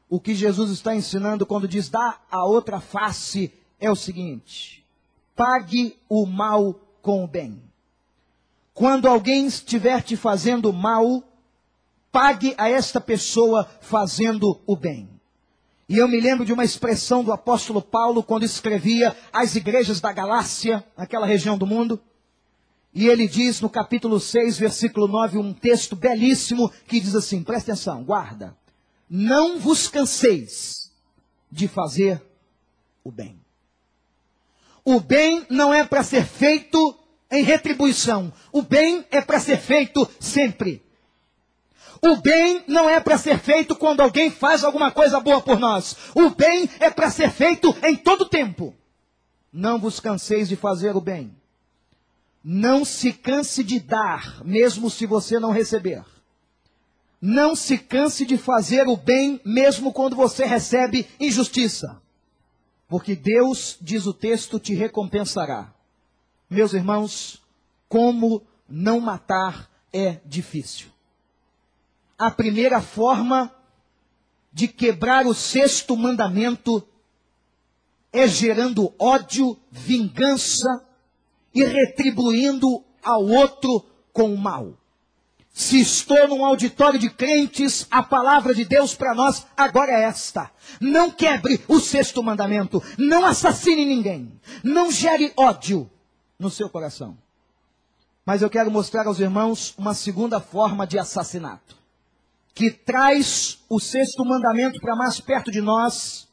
[0.10, 4.84] O que Jesus está ensinando quando diz dá a outra face é o seguinte:
[5.36, 7.62] pague o mal com o bem.
[8.74, 11.24] Quando alguém estiver te fazendo mal,
[12.12, 15.08] pague a esta pessoa fazendo o bem.
[15.88, 20.14] E eu me lembro de uma expressão do apóstolo Paulo quando escrevia às igrejas da
[20.14, 22.00] Galácia, naquela região do mundo.
[22.94, 27.72] E ele diz no capítulo 6, versículo 9, um texto belíssimo que diz assim: presta
[27.72, 28.56] atenção, guarda.
[29.10, 30.92] Não vos canseis
[31.52, 32.22] de fazer
[33.04, 33.40] o bem.
[34.86, 36.98] O bem não é para ser feito
[37.32, 38.32] em retribuição.
[38.52, 40.84] O bem é para ser feito sempre.
[42.02, 45.96] O bem não é para ser feito quando alguém faz alguma coisa boa por nós.
[46.16, 48.76] O bem é para ser feito em todo tempo.
[49.52, 51.36] Não vos canseis de fazer o bem.
[52.44, 56.04] Não se canse de dar, mesmo se você não receber.
[57.22, 62.02] Não se canse de fazer o bem, mesmo quando você recebe injustiça.
[62.88, 65.74] Porque Deus, diz o texto, te recompensará.
[66.50, 67.42] Meus irmãos,
[67.88, 70.90] como não matar é difícil
[72.20, 73.50] a primeira forma
[74.52, 76.86] de quebrar o sexto mandamento
[78.12, 80.86] é gerando ódio, vingança
[81.56, 84.78] e retribuindo ao outro com o mal.
[85.52, 90.50] Se estou num auditório de crentes, a palavra de Deus para nós agora é esta:
[90.80, 94.32] não quebre o sexto mandamento, não assassine ninguém,
[94.64, 95.90] não gere ódio
[96.38, 97.18] no seu coração.
[98.26, 101.80] Mas eu quero mostrar aos irmãos uma segunda forma de assassinato
[102.54, 106.28] que traz o sexto mandamento para mais perto de nós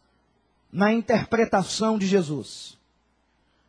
[0.72, 2.76] na interpretação de Jesus.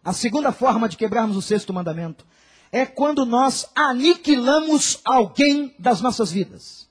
[0.04, 2.26] A segunda forma de quebrarmos o sexto mandamento
[2.72, 6.88] é quando nós aniquilamos alguém das nossas vidas.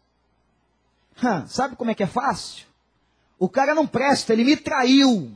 [1.49, 2.67] Sabe como é que é fácil?
[3.39, 5.33] O cara não presta, ele me traiu.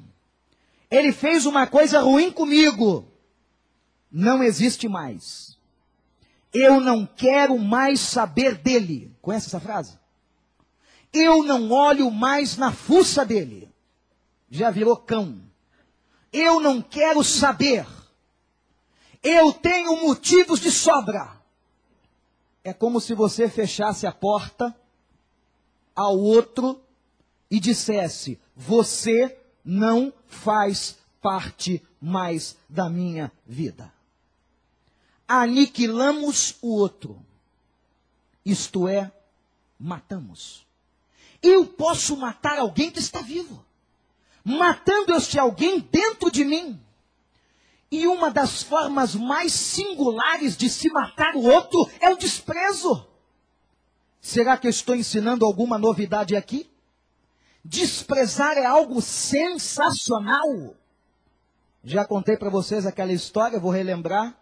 [0.90, 3.07] Ele fez uma coisa ruim comigo.
[4.11, 5.59] Não existe mais.
[6.53, 9.14] Eu não quero mais saber dele.
[9.22, 9.98] Conhece essa frase?
[11.12, 13.70] Eu não olho mais na fuça dele.
[14.50, 15.40] Já virou cão.
[16.33, 17.87] Eu não quero saber.
[19.23, 21.31] Eu tenho motivos de sobra.
[22.65, 24.75] É como se você fechasse a porta
[25.95, 26.81] ao outro
[27.51, 33.93] e dissesse: Você não faz parte mais da minha vida.
[35.29, 37.25] Aniquilamos o outro,
[38.45, 39.13] isto é,
[39.79, 40.67] matamos.
[41.43, 43.65] Eu posso matar alguém que está vivo.
[44.45, 46.81] Matando este alguém dentro de mim.
[47.90, 53.07] E uma das formas mais singulares de se matar o outro é o desprezo.
[54.20, 56.70] Será que eu estou ensinando alguma novidade aqui?
[57.64, 60.76] Desprezar é algo sensacional.
[61.83, 64.38] Já contei para vocês aquela história, vou relembrar,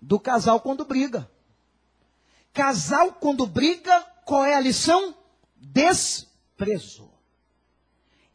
[0.00, 1.28] do casal quando briga.
[2.52, 5.14] Casal quando briga, qual é a lição?
[5.60, 7.10] desprezo.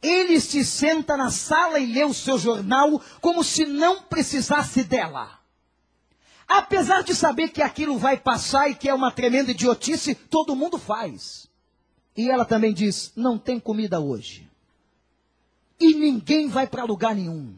[0.06, 5.40] Ele se senta na sala e lê o seu jornal como se não precisasse dela.
[6.46, 10.78] Apesar de saber que aquilo vai passar e que é uma tremenda idiotice, todo mundo
[10.78, 11.48] faz.
[12.16, 14.50] E ela também diz: não tem comida hoje.
[15.80, 17.54] E ninguém vai para lugar nenhum.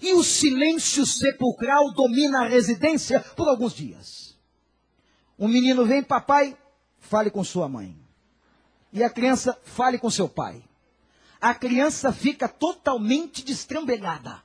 [0.00, 4.36] E o silêncio sepulcral domina a residência por alguns dias.
[5.38, 6.56] Um menino vem, papai,
[6.98, 8.04] fale com sua mãe
[8.94, 10.62] e a criança fale com seu pai.
[11.44, 14.42] A criança fica totalmente destrambelhada.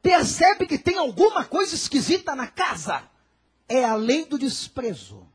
[0.00, 3.02] Percebe que tem alguma coisa esquisita na casa.
[3.68, 5.28] É a lei do desprezo.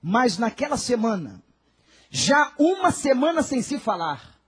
[0.00, 1.42] Mas naquela semana,
[2.08, 4.38] já uma semana sem se falar,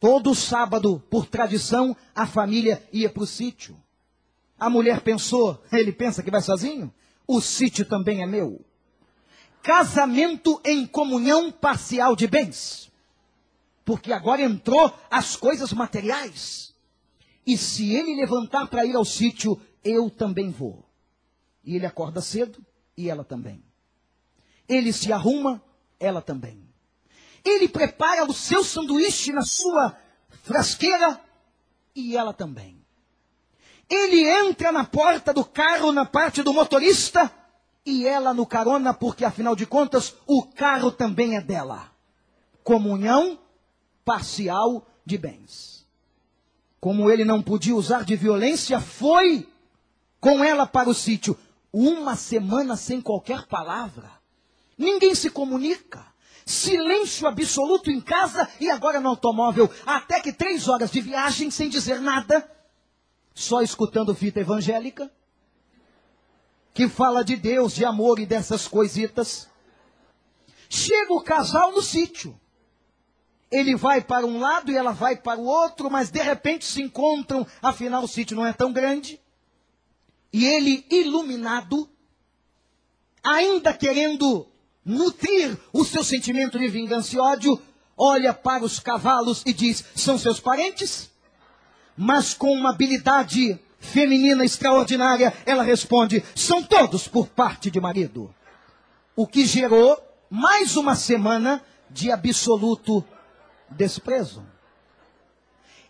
[0.00, 3.80] todo sábado, por tradição, a família ia para o sítio.
[4.58, 6.92] A mulher pensou, ele pensa que vai sozinho?
[7.24, 8.64] O sítio também é meu
[9.62, 12.92] casamento em comunhão parcial de bens.
[13.84, 16.74] Porque agora entrou as coisas materiais.
[17.46, 20.88] E se ele levantar para ir ao sítio, eu também vou.
[21.62, 22.64] E ele acorda cedo
[22.96, 23.62] e ela também.
[24.68, 25.62] Ele se arruma,
[26.00, 26.64] ela também.
[27.44, 29.96] Ele prepara o seu sanduíche na sua
[30.42, 31.20] frasqueira
[31.94, 32.82] e ela também.
[33.88, 37.30] Ele entra na porta do carro, na parte do motorista,
[37.84, 41.92] e ela no carona, porque afinal de contas o carro também é dela.
[42.62, 43.38] Comunhão
[44.04, 45.86] parcial de bens.
[46.80, 49.48] como ele não podia usar de violência, foi
[50.20, 51.34] com ela para o sítio.
[51.72, 54.10] Uma semana sem qualquer palavra.
[54.76, 56.06] Ninguém se comunica.
[56.44, 59.70] Silêncio absoluto em casa e agora no automóvel.
[59.86, 62.46] Até que três horas de viagem sem dizer nada.
[63.34, 65.10] Só escutando fita evangélica.
[66.74, 69.48] Que fala de Deus, de amor e dessas coisitas.
[70.68, 72.38] Chega o casal no sítio.
[73.54, 76.82] Ele vai para um lado e ela vai para o outro, mas de repente se
[76.82, 79.20] encontram, afinal o sítio não é tão grande.
[80.32, 81.88] E ele, iluminado,
[83.22, 84.48] ainda querendo
[84.84, 87.62] nutrir o seu sentimento de vingança e ódio,
[87.96, 91.08] olha para os cavalos e diz: são seus parentes?
[91.96, 98.34] Mas com uma habilidade feminina extraordinária, ela responde: são todos por parte de marido.
[99.14, 99.96] O que gerou
[100.28, 103.04] mais uma semana de absoluto
[103.70, 104.46] desprezo.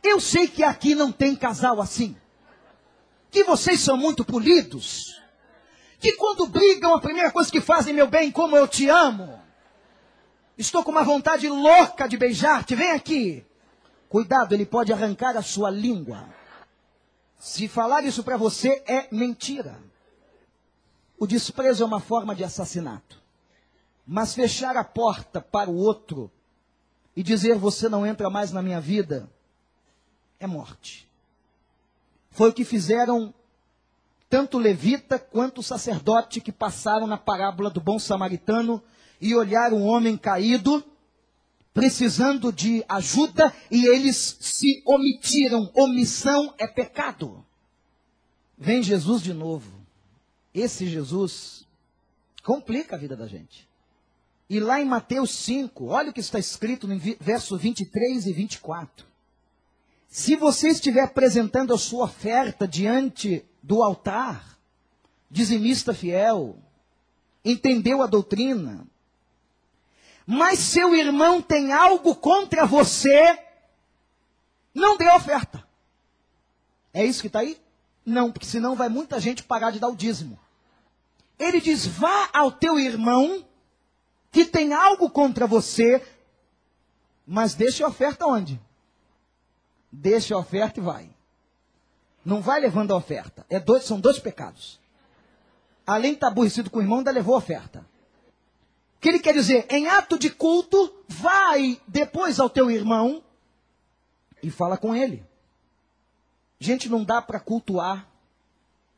[0.02, 2.16] Eu sei que aqui não tem casal assim.
[3.30, 5.14] Que vocês são muito polidos
[6.04, 9.40] que quando brigam, a primeira coisa que fazem, meu bem, como eu te amo.
[10.58, 13.42] Estou com uma vontade louca de beijar-te, vem aqui.
[14.06, 16.28] Cuidado, ele pode arrancar a sua língua.
[17.38, 19.80] Se falar isso para você é mentira.
[21.18, 23.18] O desprezo é uma forma de assassinato.
[24.06, 26.30] Mas fechar a porta para o outro
[27.16, 29.28] e dizer você não entra mais na minha vida
[30.38, 31.08] é morte.
[32.30, 33.32] Foi o que fizeram
[34.28, 38.82] tanto levita quanto o sacerdote que passaram na parábola do bom samaritano
[39.20, 40.84] e olharam um homem caído,
[41.72, 45.70] precisando de ajuda, e eles se omitiram.
[45.74, 47.44] Omissão é pecado.
[48.58, 49.70] Vem Jesus de novo.
[50.52, 51.66] Esse Jesus
[52.42, 53.68] complica a vida da gente.
[54.48, 59.06] E lá em Mateus 5, olha o que está escrito no verso 23 e 24.
[60.08, 64.58] Se você estiver apresentando a sua oferta diante do altar,
[65.30, 66.58] dizimista fiel,
[67.44, 68.86] entendeu a doutrina,
[70.26, 73.38] mas seu irmão tem algo contra você,
[74.74, 75.66] não dê oferta.
[76.92, 77.58] É isso que está aí?
[78.06, 80.38] Não, porque senão vai muita gente parar de dar o dízimo.
[81.38, 83.44] Ele diz: vá ao teu irmão
[84.34, 86.04] que tem algo contra você,
[87.24, 88.60] mas deixe a oferta onde?
[89.92, 91.08] Deixe a oferta e vai.
[92.24, 93.46] Não vai levando a oferta.
[93.48, 94.80] É dois, são dois pecados.
[95.86, 97.86] Além de estar aborrecido com o irmão, ainda levou a oferta.
[98.96, 99.66] O que ele quer dizer?
[99.70, 103.22] Em ato de culto, vai depois ao teu irmão
[104.42, 105.24] e fala com ele.
[106.58, 108.10] Gente, não dá para cultuar,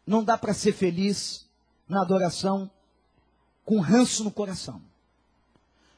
[0.07, 1.47] não dá para ser feliz
[1.87, 2.70] na adoração
[3.66, 4.80] com ranço no coração.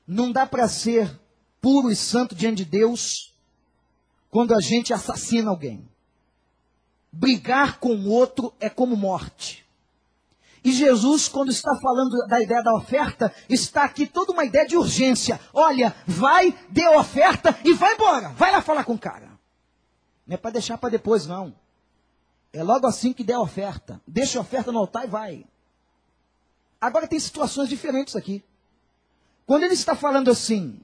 [0.08, 1.20] Não dá para ser
[1.60, 3.34] puro e santo diante de Deus
[4.30, 5.86] quando a gente assassina alguém.
[7.12, 9.68] Brigar com o outro é como morte.
[10.64, 14.78] E Jesus, quando está falando da ideia da oferta, está aqui toda uma ideia de
[14.78, 15.38] urgência.
[15.52, 18.30] Olha, vai, dê a oferta e vai embora.
[18.30, 19.28] Vai lá falar com o cara.
[20.26, 21.54] Não é para deixar para depois, não.
[22.50, 24.00] É logo assim que der a oferta.
[24.06, 25.46] Deixa a oferta no altar e vai.
[26.80, 28.42] Agora tem situações diferentes aqui.
[29.48, 30.78] Quando ele está falando assim,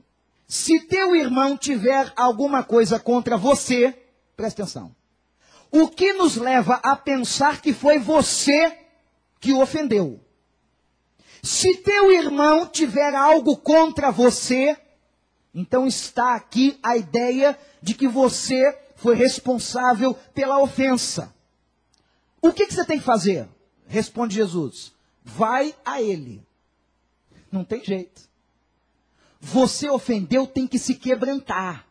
[0.49, 3.95] se teu irmão tiver alguma coisa contra você,
[4.35, 4.97] presta atenção.
[5.71, 8.75] O que nos leva a pensar que foi você
[9.39, 10.19] que o ofendeu?
[11.43, 14.75] Se teu irmão tiver algo contra você,
[15.55, 21.35] então está aqui a ideia de que você foi responsável pela ofensa.
[22.41, 23.47] O que, que você tem que fazer?
[23.87, 26.43] Responde Jesus: vai a ele.
[27.53, 28.33] Não tem jeito.
[29.45, 31.85] Você ofendeu, tem que se quebrantar.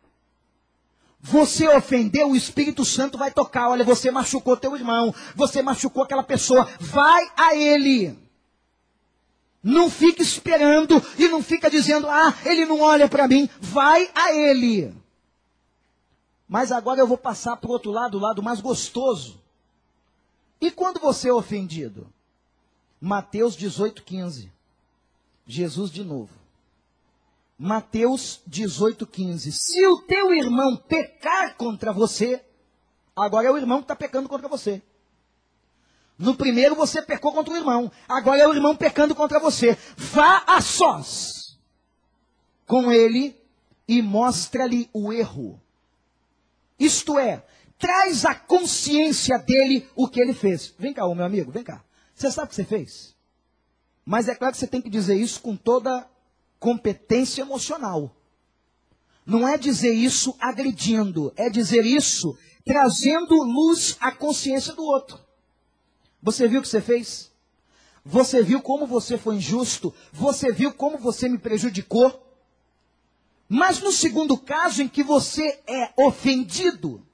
[1.22, 3.70] Você ofendeu, o Espírito Santo vai tocar.
[3.70, 6.68] Olha, você machucou teu irmão, você machucou aquela pessoa.
[6.80, 8.18] Vai a ele.
[9.62, 13.48] Não fique esperando e não fica dizendo, ah, ele não olha para mim.
[13.62, 14.92] Vai a ele.
[16.50, 19.40] Mas agora eu vou passar para o outro lado, o lado mais gostoso.
[20.60, 22.08] E quando você é ofendido?
[23.00, 24.52] Mateus 18, 15.
[25.46, 26.43] Jesus de novo.
[27.64, 29.52] Mateus 18,15.
[29.54, 32.44] Se o teu irmão pecar contra você,
[33.16, 34.82] agora é o irmão que está pecando contra você.
[36.20, 39.78] No primeiro você pecou contra o irmão, agora é o irmão pecando contra você.
[39.96, 41.58] Vá a sós
[42.68, 43.34] com ele
[43.88, 45.58] e mostra-lhe o erro.
[46.78, 47.46] Isto é,
[47.80, 50.76] traz a consciência dele o que ele fez.
[50.78, 51.82] Vem cá, meu amigo, vem cá.
[52.14, 53.16] Você sabe o que você fez?
[54.06, 56.06] Mas é claro que você tem que dizer isso com toda
[56.64, 58.16] competência emocional.
[59.26, 65.20] Não é dizer isso agredindo, é dizer isso trazendo luz à consciência do outro.
[66.22, 67.30] Você viu o que você fez?
[68.06, 69.94] Você viu como você foi injusto?
[70.14, 72.26] Você viu como você me prejudicou?
[73.50, 77.06] Mas no segundo caso, em que você é ofendido,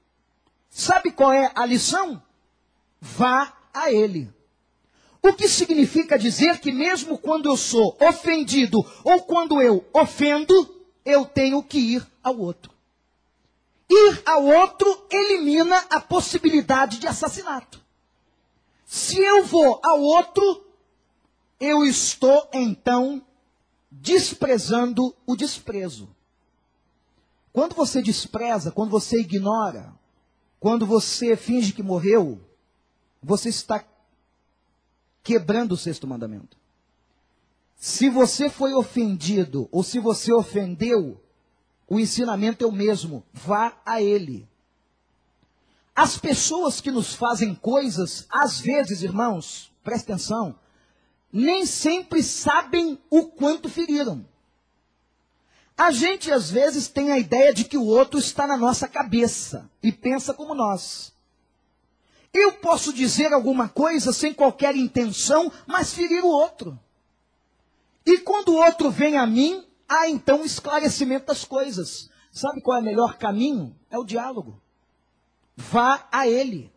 [0.68, 2.22] sabe qual é a lição?
[3.00, 4.32] Vá a ele.
[5.22, 10.54] O que significa dizer que mesmo quando eu sou ofendido ou quando eu ofendo,
[11.04, 12.72] eu tenho que ir ao outro.
[13.88, 17.80] Ir ao outro elimina a possibilidade de assassinato.
[18.86, 20.64] Se eu vou ao outro,
[21.58, 23.22] eu estou então
[23.90, 26.08] desprezando o desprezo.
[27.52, 29.92] Quando você despreza, quando você ignora,
[30.58, 32.40] quando você finge que morreu,
[33.22, 33.84] você está
[35.22, 36.56] quebrando o sexto mandamento.
[37.76, 41.20] Se você foi ofendido ou se você ofendeu,
[41.88, 44.48] o ensinamento é o mesmo: vá a ele.
[45.94, 50.54] As pessoas que nos fazem coisas, às vezes, irmãos, presta atenção,
[51.32, 54.24] nem sempre sabem o quanto feriram.
[55.76, 59.70] A gente às vezes tem a ideia de que o outro está na nossa cabeça
[59.82, 61.12] e pensa como nós.
[62.32, 66.78] Eu posso dizer alguma coisa sem qualquer intenção, mas ferir o outro.
[68.06, 72.08] E quando o outro vem a mim, há então esclarecimento das coisas.
[72.30, 73.74] Sabe qual é o melhor caminho?
[73.90, 74.60] É o diálogo.
[75.56, 76.72] Vá a ele.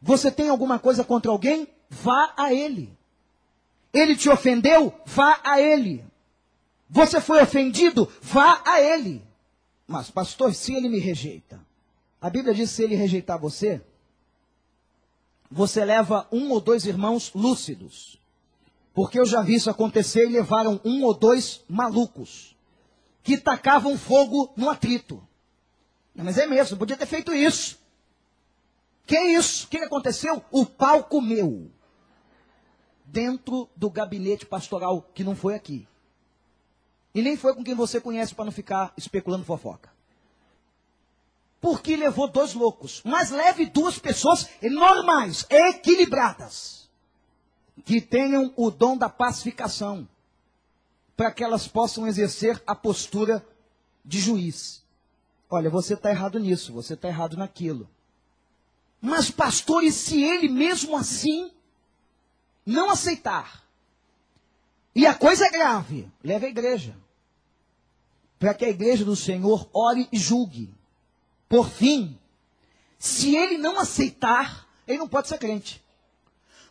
[0.00, 1.66] Você tem alguma coisa contra alguém?
[1.90, 2.96] Vá a ele.
[3.92, 4.92] Ele te ofendeu?
[5.04, 6.04] Vá a ele.
[6.88, 8.10] Você foi ofendido?
[8.20, 9.22] Vá a ele.
[9.86, 11.60] Mas, pastor, se ele me rejeita,
[12.20, 13.82] a Bíblia diz: se ele rejeitar você,
[15.50, 18.18] você leva um ou dois irmãos lúcidos.
[18.92, 22.56] Porque eu já vi isso acontecer e levaram um ou dois malucos
[23.22, 25.26] que tacavam fogo no atrito.
[26.14, 27.78] Mas é mesmo, podia ter feito isso.
[29.06, 29.66] Que isso?
[29.66, 30.44] O que aconteceu?
[30.50, 31.70] O pau comeu.
[33.04, 35.88] Dentro do gabinete pastoral, que não foi aqui.
[37.14, 39.93] E nem foi com quem você conhece para não ficar especulando fofoca.
[41.64, 43.00] Porque levou dois loucos.
[43.06, 46.90] Mas leve duas pessoas normais, equilibradas.
[47.86, 50.06] Que tenham o dom da pacificação.
[51.16, 53.42] Para que elas possam exercer a postura
[54.04, 54.84] de juiz.
[55.48, 57.88] Olha, você está errado nisso, você está errado naquilo.
[59.00, 61.50] Mas, pastor, e se ele mesmo assim
[62.66, 63.64] não aceitar?
[64.94, 66.94] E a coisa é grave, leve a igreja
[68.38, 70.70] para que a igreja do Senhor ore e julgue.
[71.48, 72.18] Por fim,
[72.98, 75.82] se ele não aceitar, ele não pode ser crente.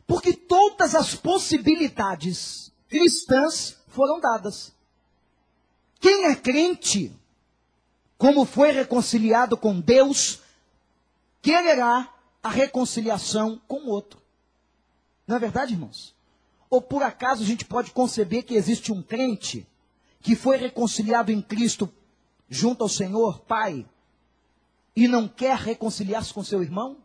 [0.05, 4.73] Porque todas as possibilidades cristãs foram dadas.
[5.99, 7.15] Quem é crente,
[8.17, 10.41] como foi reconciliado com Deus,
[11.41, 14.21] quererá a reconciliação com o outro.
[15.25, 16.13] Não é verdade, irmãos?
[16.69, 19.65] Ou por acaso a gente pode conceber que existe um crente
[20.19, 21.91] que foi reconciliado em Cristo
[22.49, 23.85] junto ao Senhor, Pai,
[24.95, 26.97] e não quer reconciliar-se com seu irmão?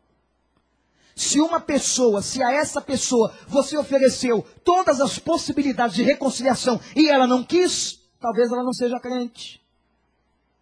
[1.15, 7.09] Se uma pessoa, se a essa pessoa você ofereceu todas as possibilidades de reconciliação e
[7.09, 9.61] ela não quis, talvez ela não seja crente.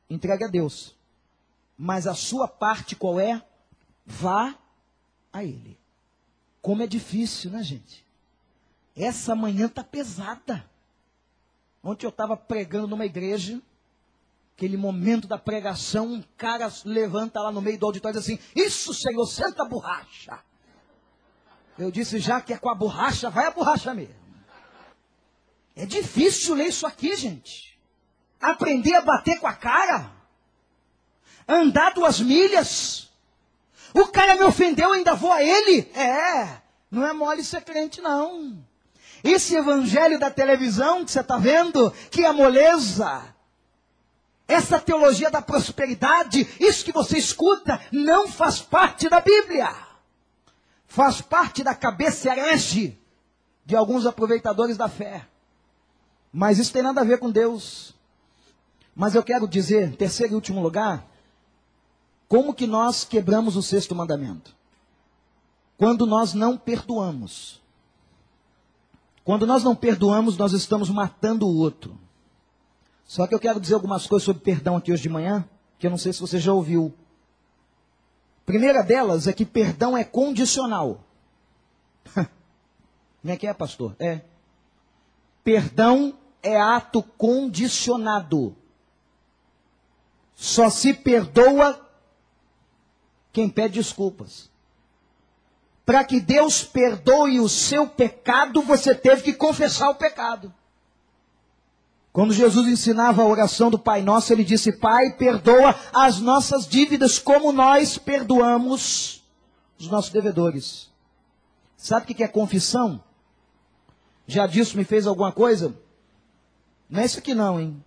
[0.09, 0.97] Entregue a Deus.
[1.77, 3.43] Mas a sua parte qual é?
[4.07, 4.55] Vá
[5.33, 5.79] a Ele.
[6.63, 8.07] Como é difícil, né, gente?
[8.97, 10.65] Essa manhã está pesada.
[11.85, 13.61] Ontem eu estava pregando numa igreja,
[14.57, 18.43] aquele momento da pregação, um cara levanta lá no meio do auditório e diz assim:
[18.57, 20.41] Isso, Senhor, senta a borracha.
[21.79, 24.15] Eu disse: Já que é com a borracha, vai a borracha mesmo.
[25.77, 27.79] É difícil ler isso aqui, gente.
[28.41, 30.11] Aprender a bater com a cara.
[31.47, 33.11] Andar duas milhas.
[33.93, 35.81] O cara me ofendeu, ainda vou a ele.
[35.95, 38.59] É, não é mole ser crente, não.
[39.23, 43.36] Esse evangelho da televisão que você está vendo, que é moleza,
[44.49, 49.75] essa teologia da prosperidade, isso que você escuta, não faz parte da Bíblia.
[50.87, 52.99] Faz parte da cabeça herege
[53.65, 55.27] de alguns aproveitadores da fé.
[56.33, 57.95] Mas isso tem nada a ver com Deus.
[58.95, 61.05] Mas eu quero dizer, terceiro e último lugar,
[62.29, 64.55] como que nós quebramos o sexto mandamento?
[65.77, 67.61] Quando nós não perdoamos.
[69.25, 71.99] Quando nós não perdoamos, nós estamos matando o outro.
[73.07, 75.49] Só que eu quero dizer algumas coisas sobre perdão aqui hoje de manhã,
[75.79, 76.93] que eu não sei se você já ouviu.
[78.45, 81.05] primeira delas é que perdão é condicional.
[82.15, 83.95] Como é que é, pastor?
[84.01, 84.23] É.
[85.45, 88.57] Perdão é ato condicionado.
[90.35, 91.81] Só se perdoa
[93.33, 94.51] quem pede desculpas.
[95.85, 100.53] Para que Deus perdoe o seu pecado, você teve que confessar o pecado.
[102.17, 107.19] Quando Jesus ensinava a oração do Pai Nosso, ele disse: Pai, perdoa as nossas dívidas
[107.19, 109.23] como nós perdoamos
[109.79, 110.91] os nossos devedores.
[111.77, 113.05] Sabe o que é confissão?
[114.27, 115.77] Já disse, me fez alguma coisa?
[116.89, 117.85] Não é isso aqui não, hein?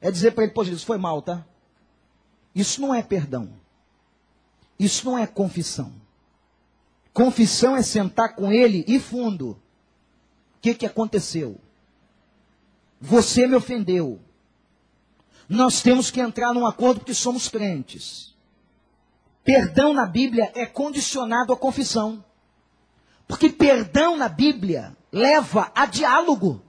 [0.00, 1.46] É dizer para ele, pô, Jesus, foi mal, tá?
[2.52, 3.48] Isso não é perdão.
[4.76, 5.92] Isso não é confissão.
[7.14, 9.50] Confissão é sentar com ele e fundo.
[9.50, 11.60] O que, que aconteceu?
[13.04, 14.20] Você me ofendeu.
[15.48, 18.32] Nós temos que entrar num acordo porque somos crentes.
[19.42, 22.24] Perdão na Bíblia é condicionado à confissão.
[23.26, 26.62] Porque perdão na Bíblia leva a diálogo,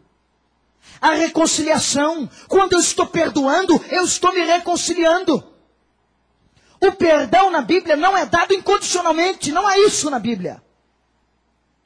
[0.99, 2.27] a reconciliação.
[2.47, 5.53] Quando eu estou perdoando, eu estou me reconciliando.
[6.81, 10.63] O perdão na Bíblia não é dado incondicionalmente, não é isso na Bíblia.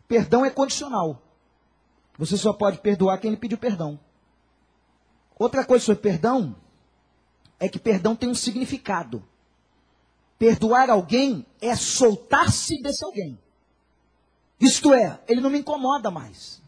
[0.08, 1.22] Perdão é condicional.
[2.18, 4.00] Você só pode perdoar quem lhe pediu perdão.
[5.38, 6.56] Outra coisa sobre perdão
[7.60, 9.24] é que perdão tem um significado.
[10.38, 13.40] Perdoar alguém é soltar-se desse alguém.
[14.60, 16.62] Isto é, ele não me incomoda mais.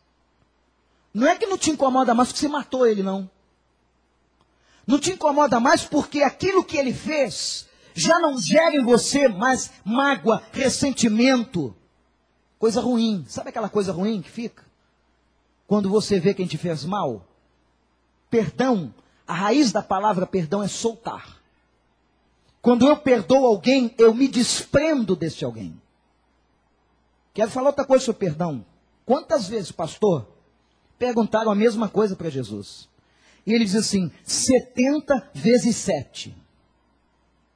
[1.14, 3.30] Não é que não te incomoda mais porque você matou ele, não.
[4.86, 9.72] Não te incomoda mais porque aquilo que ele fez já não gera em você mais
[9.84, 11.76] mágoa, ressentimento,
[12.58, 13.26] coisa ruim.
[13.28, 14.66] Sabe aquela coisa ruim que fica?
[15.68, 17.29] Quando você vê quem te fez mal?
[18.30, 18.94] Perdão,
[19.28, 21.40] a raiz da palavra perdão é soltar.
[22.62, 25.80] Quando eu perdoo alguém, eu me desprendo desse alguém.
[27.34, 28.66] Quero falar outra coisa sobre perdão.
[29.06, 30.28] Quantas vezes, pastor,
[30.98, 32.90] perguntaram a mesma coisa para Jesus?
[33.46, 36.36] E ele diz assim: 70 vezes 7.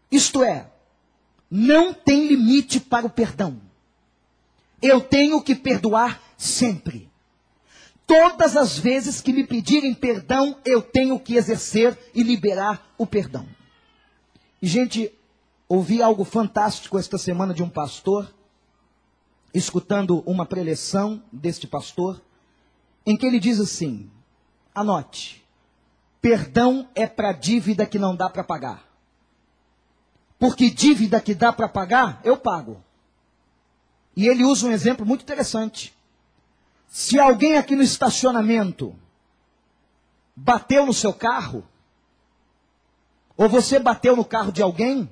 [0.09, 0.71] Isto é,
[1.49, 3.61] não tem limite para o perdão.
[4.81, 7.11] Eu tenho que perdoar sempre.
[8.05, 13.47] Todas as vezes que me pedirem perdão, eu tenho que exercer e liberar o perdão.
[14.61, 15.13] E, gente,
[15.67, 18.33] ouvi algo fantástico esta semana de um pastor,
[19.53, 22.21] escutando uma preleção deste pastor,
[23.05, 24.09] em que ele diz assim:
[24.75, 25.43] anote,
[26.21, 28.87] perdão é para dívida que não dá para pagar.
[30.37, 32.83] Porque dívida que dá para pagar, eu pago.
[34.15, 35.92] E ele usa um exemplo muito interessante.
[36.93, 38.95] Se alguém aqui no estacionamento
[40.35, 41.67] bateu no seu carro,
[43.35, 45.09] ou você bateu no carro de alguém,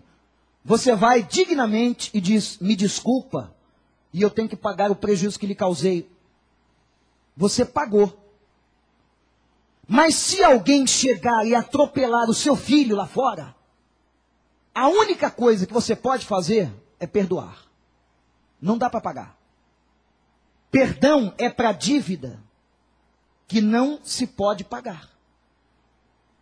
[0.63, 3.51] você vai dignamente e diz: Me desculpa,
[4.13, 6.07] e eu tenho que pagar o prejuízo que lhe causei.
[7.35, 8.15] Você pagou.
[9.87, 13.55] Mas se alguém chegar e atropelar o seu filho lá fora,
[14.71, 17.65] a única coisa que você pode fazer é perdoar.
[18.61, 19.40] Não dá para pagar.
[20.71, 22.41] Perdão é para dívida
[23.45, 25.09] que não se pode pagar.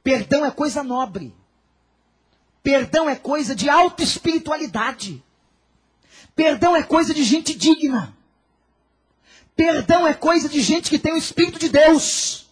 [0.04, 1.36] Perdão é coisa nobre.
[2.62, 5.24] Perdão é coisa de alta espiritualidade.
[6.36, 8.16] Perdão é coisa de gente digna.
[9.56, 12.48] Perdão é coisa de gente que tem o Espírito de Deus.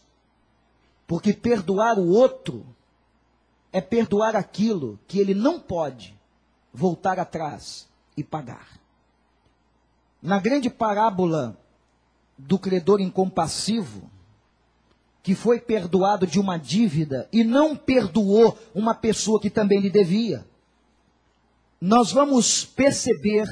[1.06, 2.66] Porque perdoar o outro
[3.72, 6.20] é perdoar aquilo que ele não pode
[6.74, 8.68] voltar atrás e pagar.
[10.22, 11.58] Na grande parábola
[12.38, 14.10] do credor incompassivo,
[15.24, 20.46] que foi perdoado de uma dívida e não perdoou uma pessoa que também lhe devia.
[21.82, 23.48] Nós vamos perceber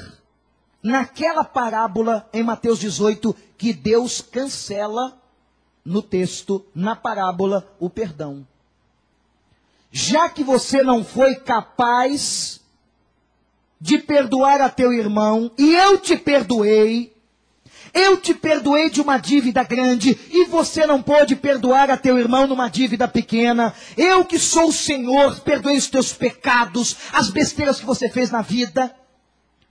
[0.82, 5.20] naquela parábola em Mateus 18 que Deus cancela
[5.84, 8.46] no texto, na parábola, o perdão.
[9.90, 12.60] Já que você não foi capaz
[13.80, 17.15] de perdoar a teu irmão e eu te perdoei,
[17.96, 22.46] eu te perdoei de uma dívida grande e você não pôde perdoar a teu irmão
[22.46, 23.72] numa dívida pequena.
[23.96, 28.42] Eu que sou o Senhor, perdoei os teus pecados, as besteiras que você fez na
[28.42, 28.94] vida.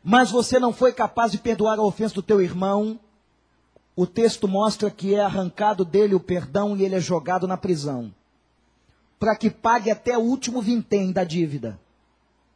[0.04, 3.00] Mas você não foi capaz de perdoar a ofensa do teu irmão.
[3.96, 8.12] O texto mostra que é arrancado dele o perdão e ele é jogado na prisão.
[9.20, 11.80] Para que pague até o último vintém da dívida.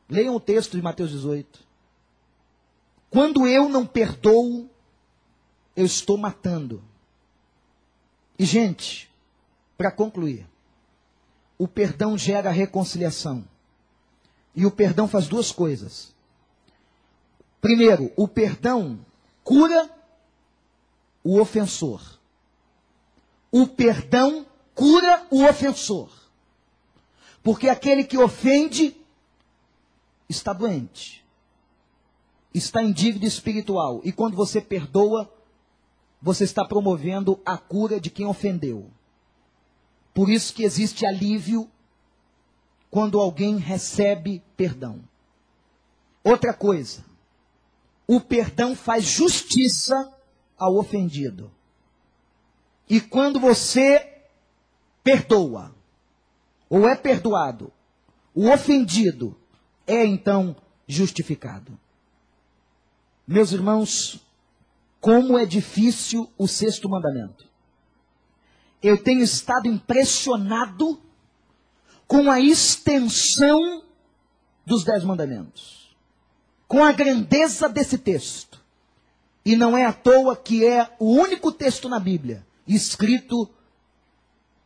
[0.09, 1.59] Leiam o texto de Mateus 18.
[3.11, 4.67] Quando eu não perdoo,
[5.79, 6.83] eu estou matando.
[8.37, 9.09] E, gente,
[9.77, 10.45] para concluir,
[11.57, 13.45] o perdão gera reconciliação.
[14.53, 16.13] E o perdão faz duas coisas.
[17.61, 18.99] Primeiro, o perdão
[19.41, 19.89] cura
[21.23, 22.19] o ofensor.
[23.49, 26.11] O perdão cura o ofensor.
[27.41, 28.97] Porque aquele que ofende
[30.27, 31.25] está doente.
[32.53, 34.01] está em dívida espiritual.
[34.03, 35.38] E quando você perdoa,
[36.21, 38.89] você está promovendo a cura de quem ofendeu.
[40.13, 41.69] Por isso que existe alívio
[42.89, 45.01] quando alguém recebe perdão.
[46.23, 47.05] Outra coisa,
[48.07, 50.11] o perdão faz justiça
[50.57, 51.51] ao ofendido.
[52.89, 54.23] E quando você
[55.03, 55.73] perdoa,
[56.69, 57.71] ou é perdoado,
[58.33, 59.35] o ofendido
[59.85, 60.55] é então
[60.87, 61.79] justificado.
[63.27, 64.19] Meus irmãos,
[64.99, 67.47] como é difícil o sexto mandamento.
[68.81, 70.99] Eu tenho estado impressionado
[72.07, 73.83] com a extensão
[74.65, 75.95] dos dez mandamentos,
[76.67, 78.59] com a grandeza desse texto.
[79.45, 83.49] E não é à toa que é o único texto na Bíblia escrito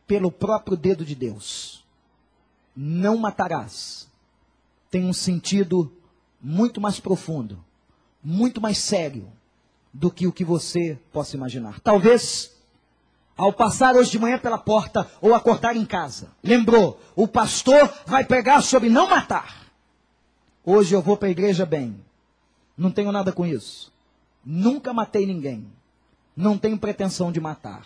[0.06, 1.84] pelo próprio dedo de Deus.
[2.76, 4.08] Não matarás.
[4.90, 5.92] Tem um sentido
[6.40, 7.64] muito mais profundo,
[8.22, 9.32] muito mais sério
[9.94, 11.78] do que o que você possa imaginar.
[11.78, 12.52] Talvez
[13.36, 18.24] ao passar hoje de manhã pela porta ou acordar em casa, lembrou, o pastor vai
[18.24, 19.64] pregar sobre não matar.
[20.64, 22.00] Hoje eu vou para a igreja bem.
[22.76, 23.92] Não tenho nada com isso.
[24.44, 25.66] Nunca matei ninguém.
[26.36, 27.84] Não tenho pretensão de matar.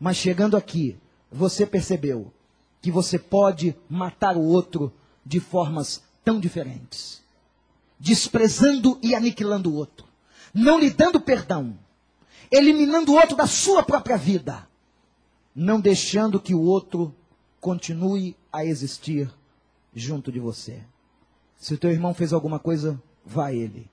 [0.00, 0.96] Mas chegando aqui,
[1.30, 2.32] você percebeu
[2.80, 4.92] que você pode matar o outro
[5.24, 7.22] de formas tão diferentes.
[7.98, 10.05] Desprezando e aniquilando o outro.
[10.54, 11.78] Não lhe dando perdão
[12.50, 14.68] eliminando o outro da sua própria vida,
[15.54, 17.14] não deixando que o outro
[17.60, 19.32] continue a existir
[19.94, 20.82] junto de você.
[21.56, 23.90] Se o teu irmão fez alguma coisa, vá a ele.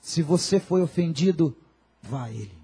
[0.00, 1.56] Se você foi ofendido,
[2.02, 2.59] vá a ele.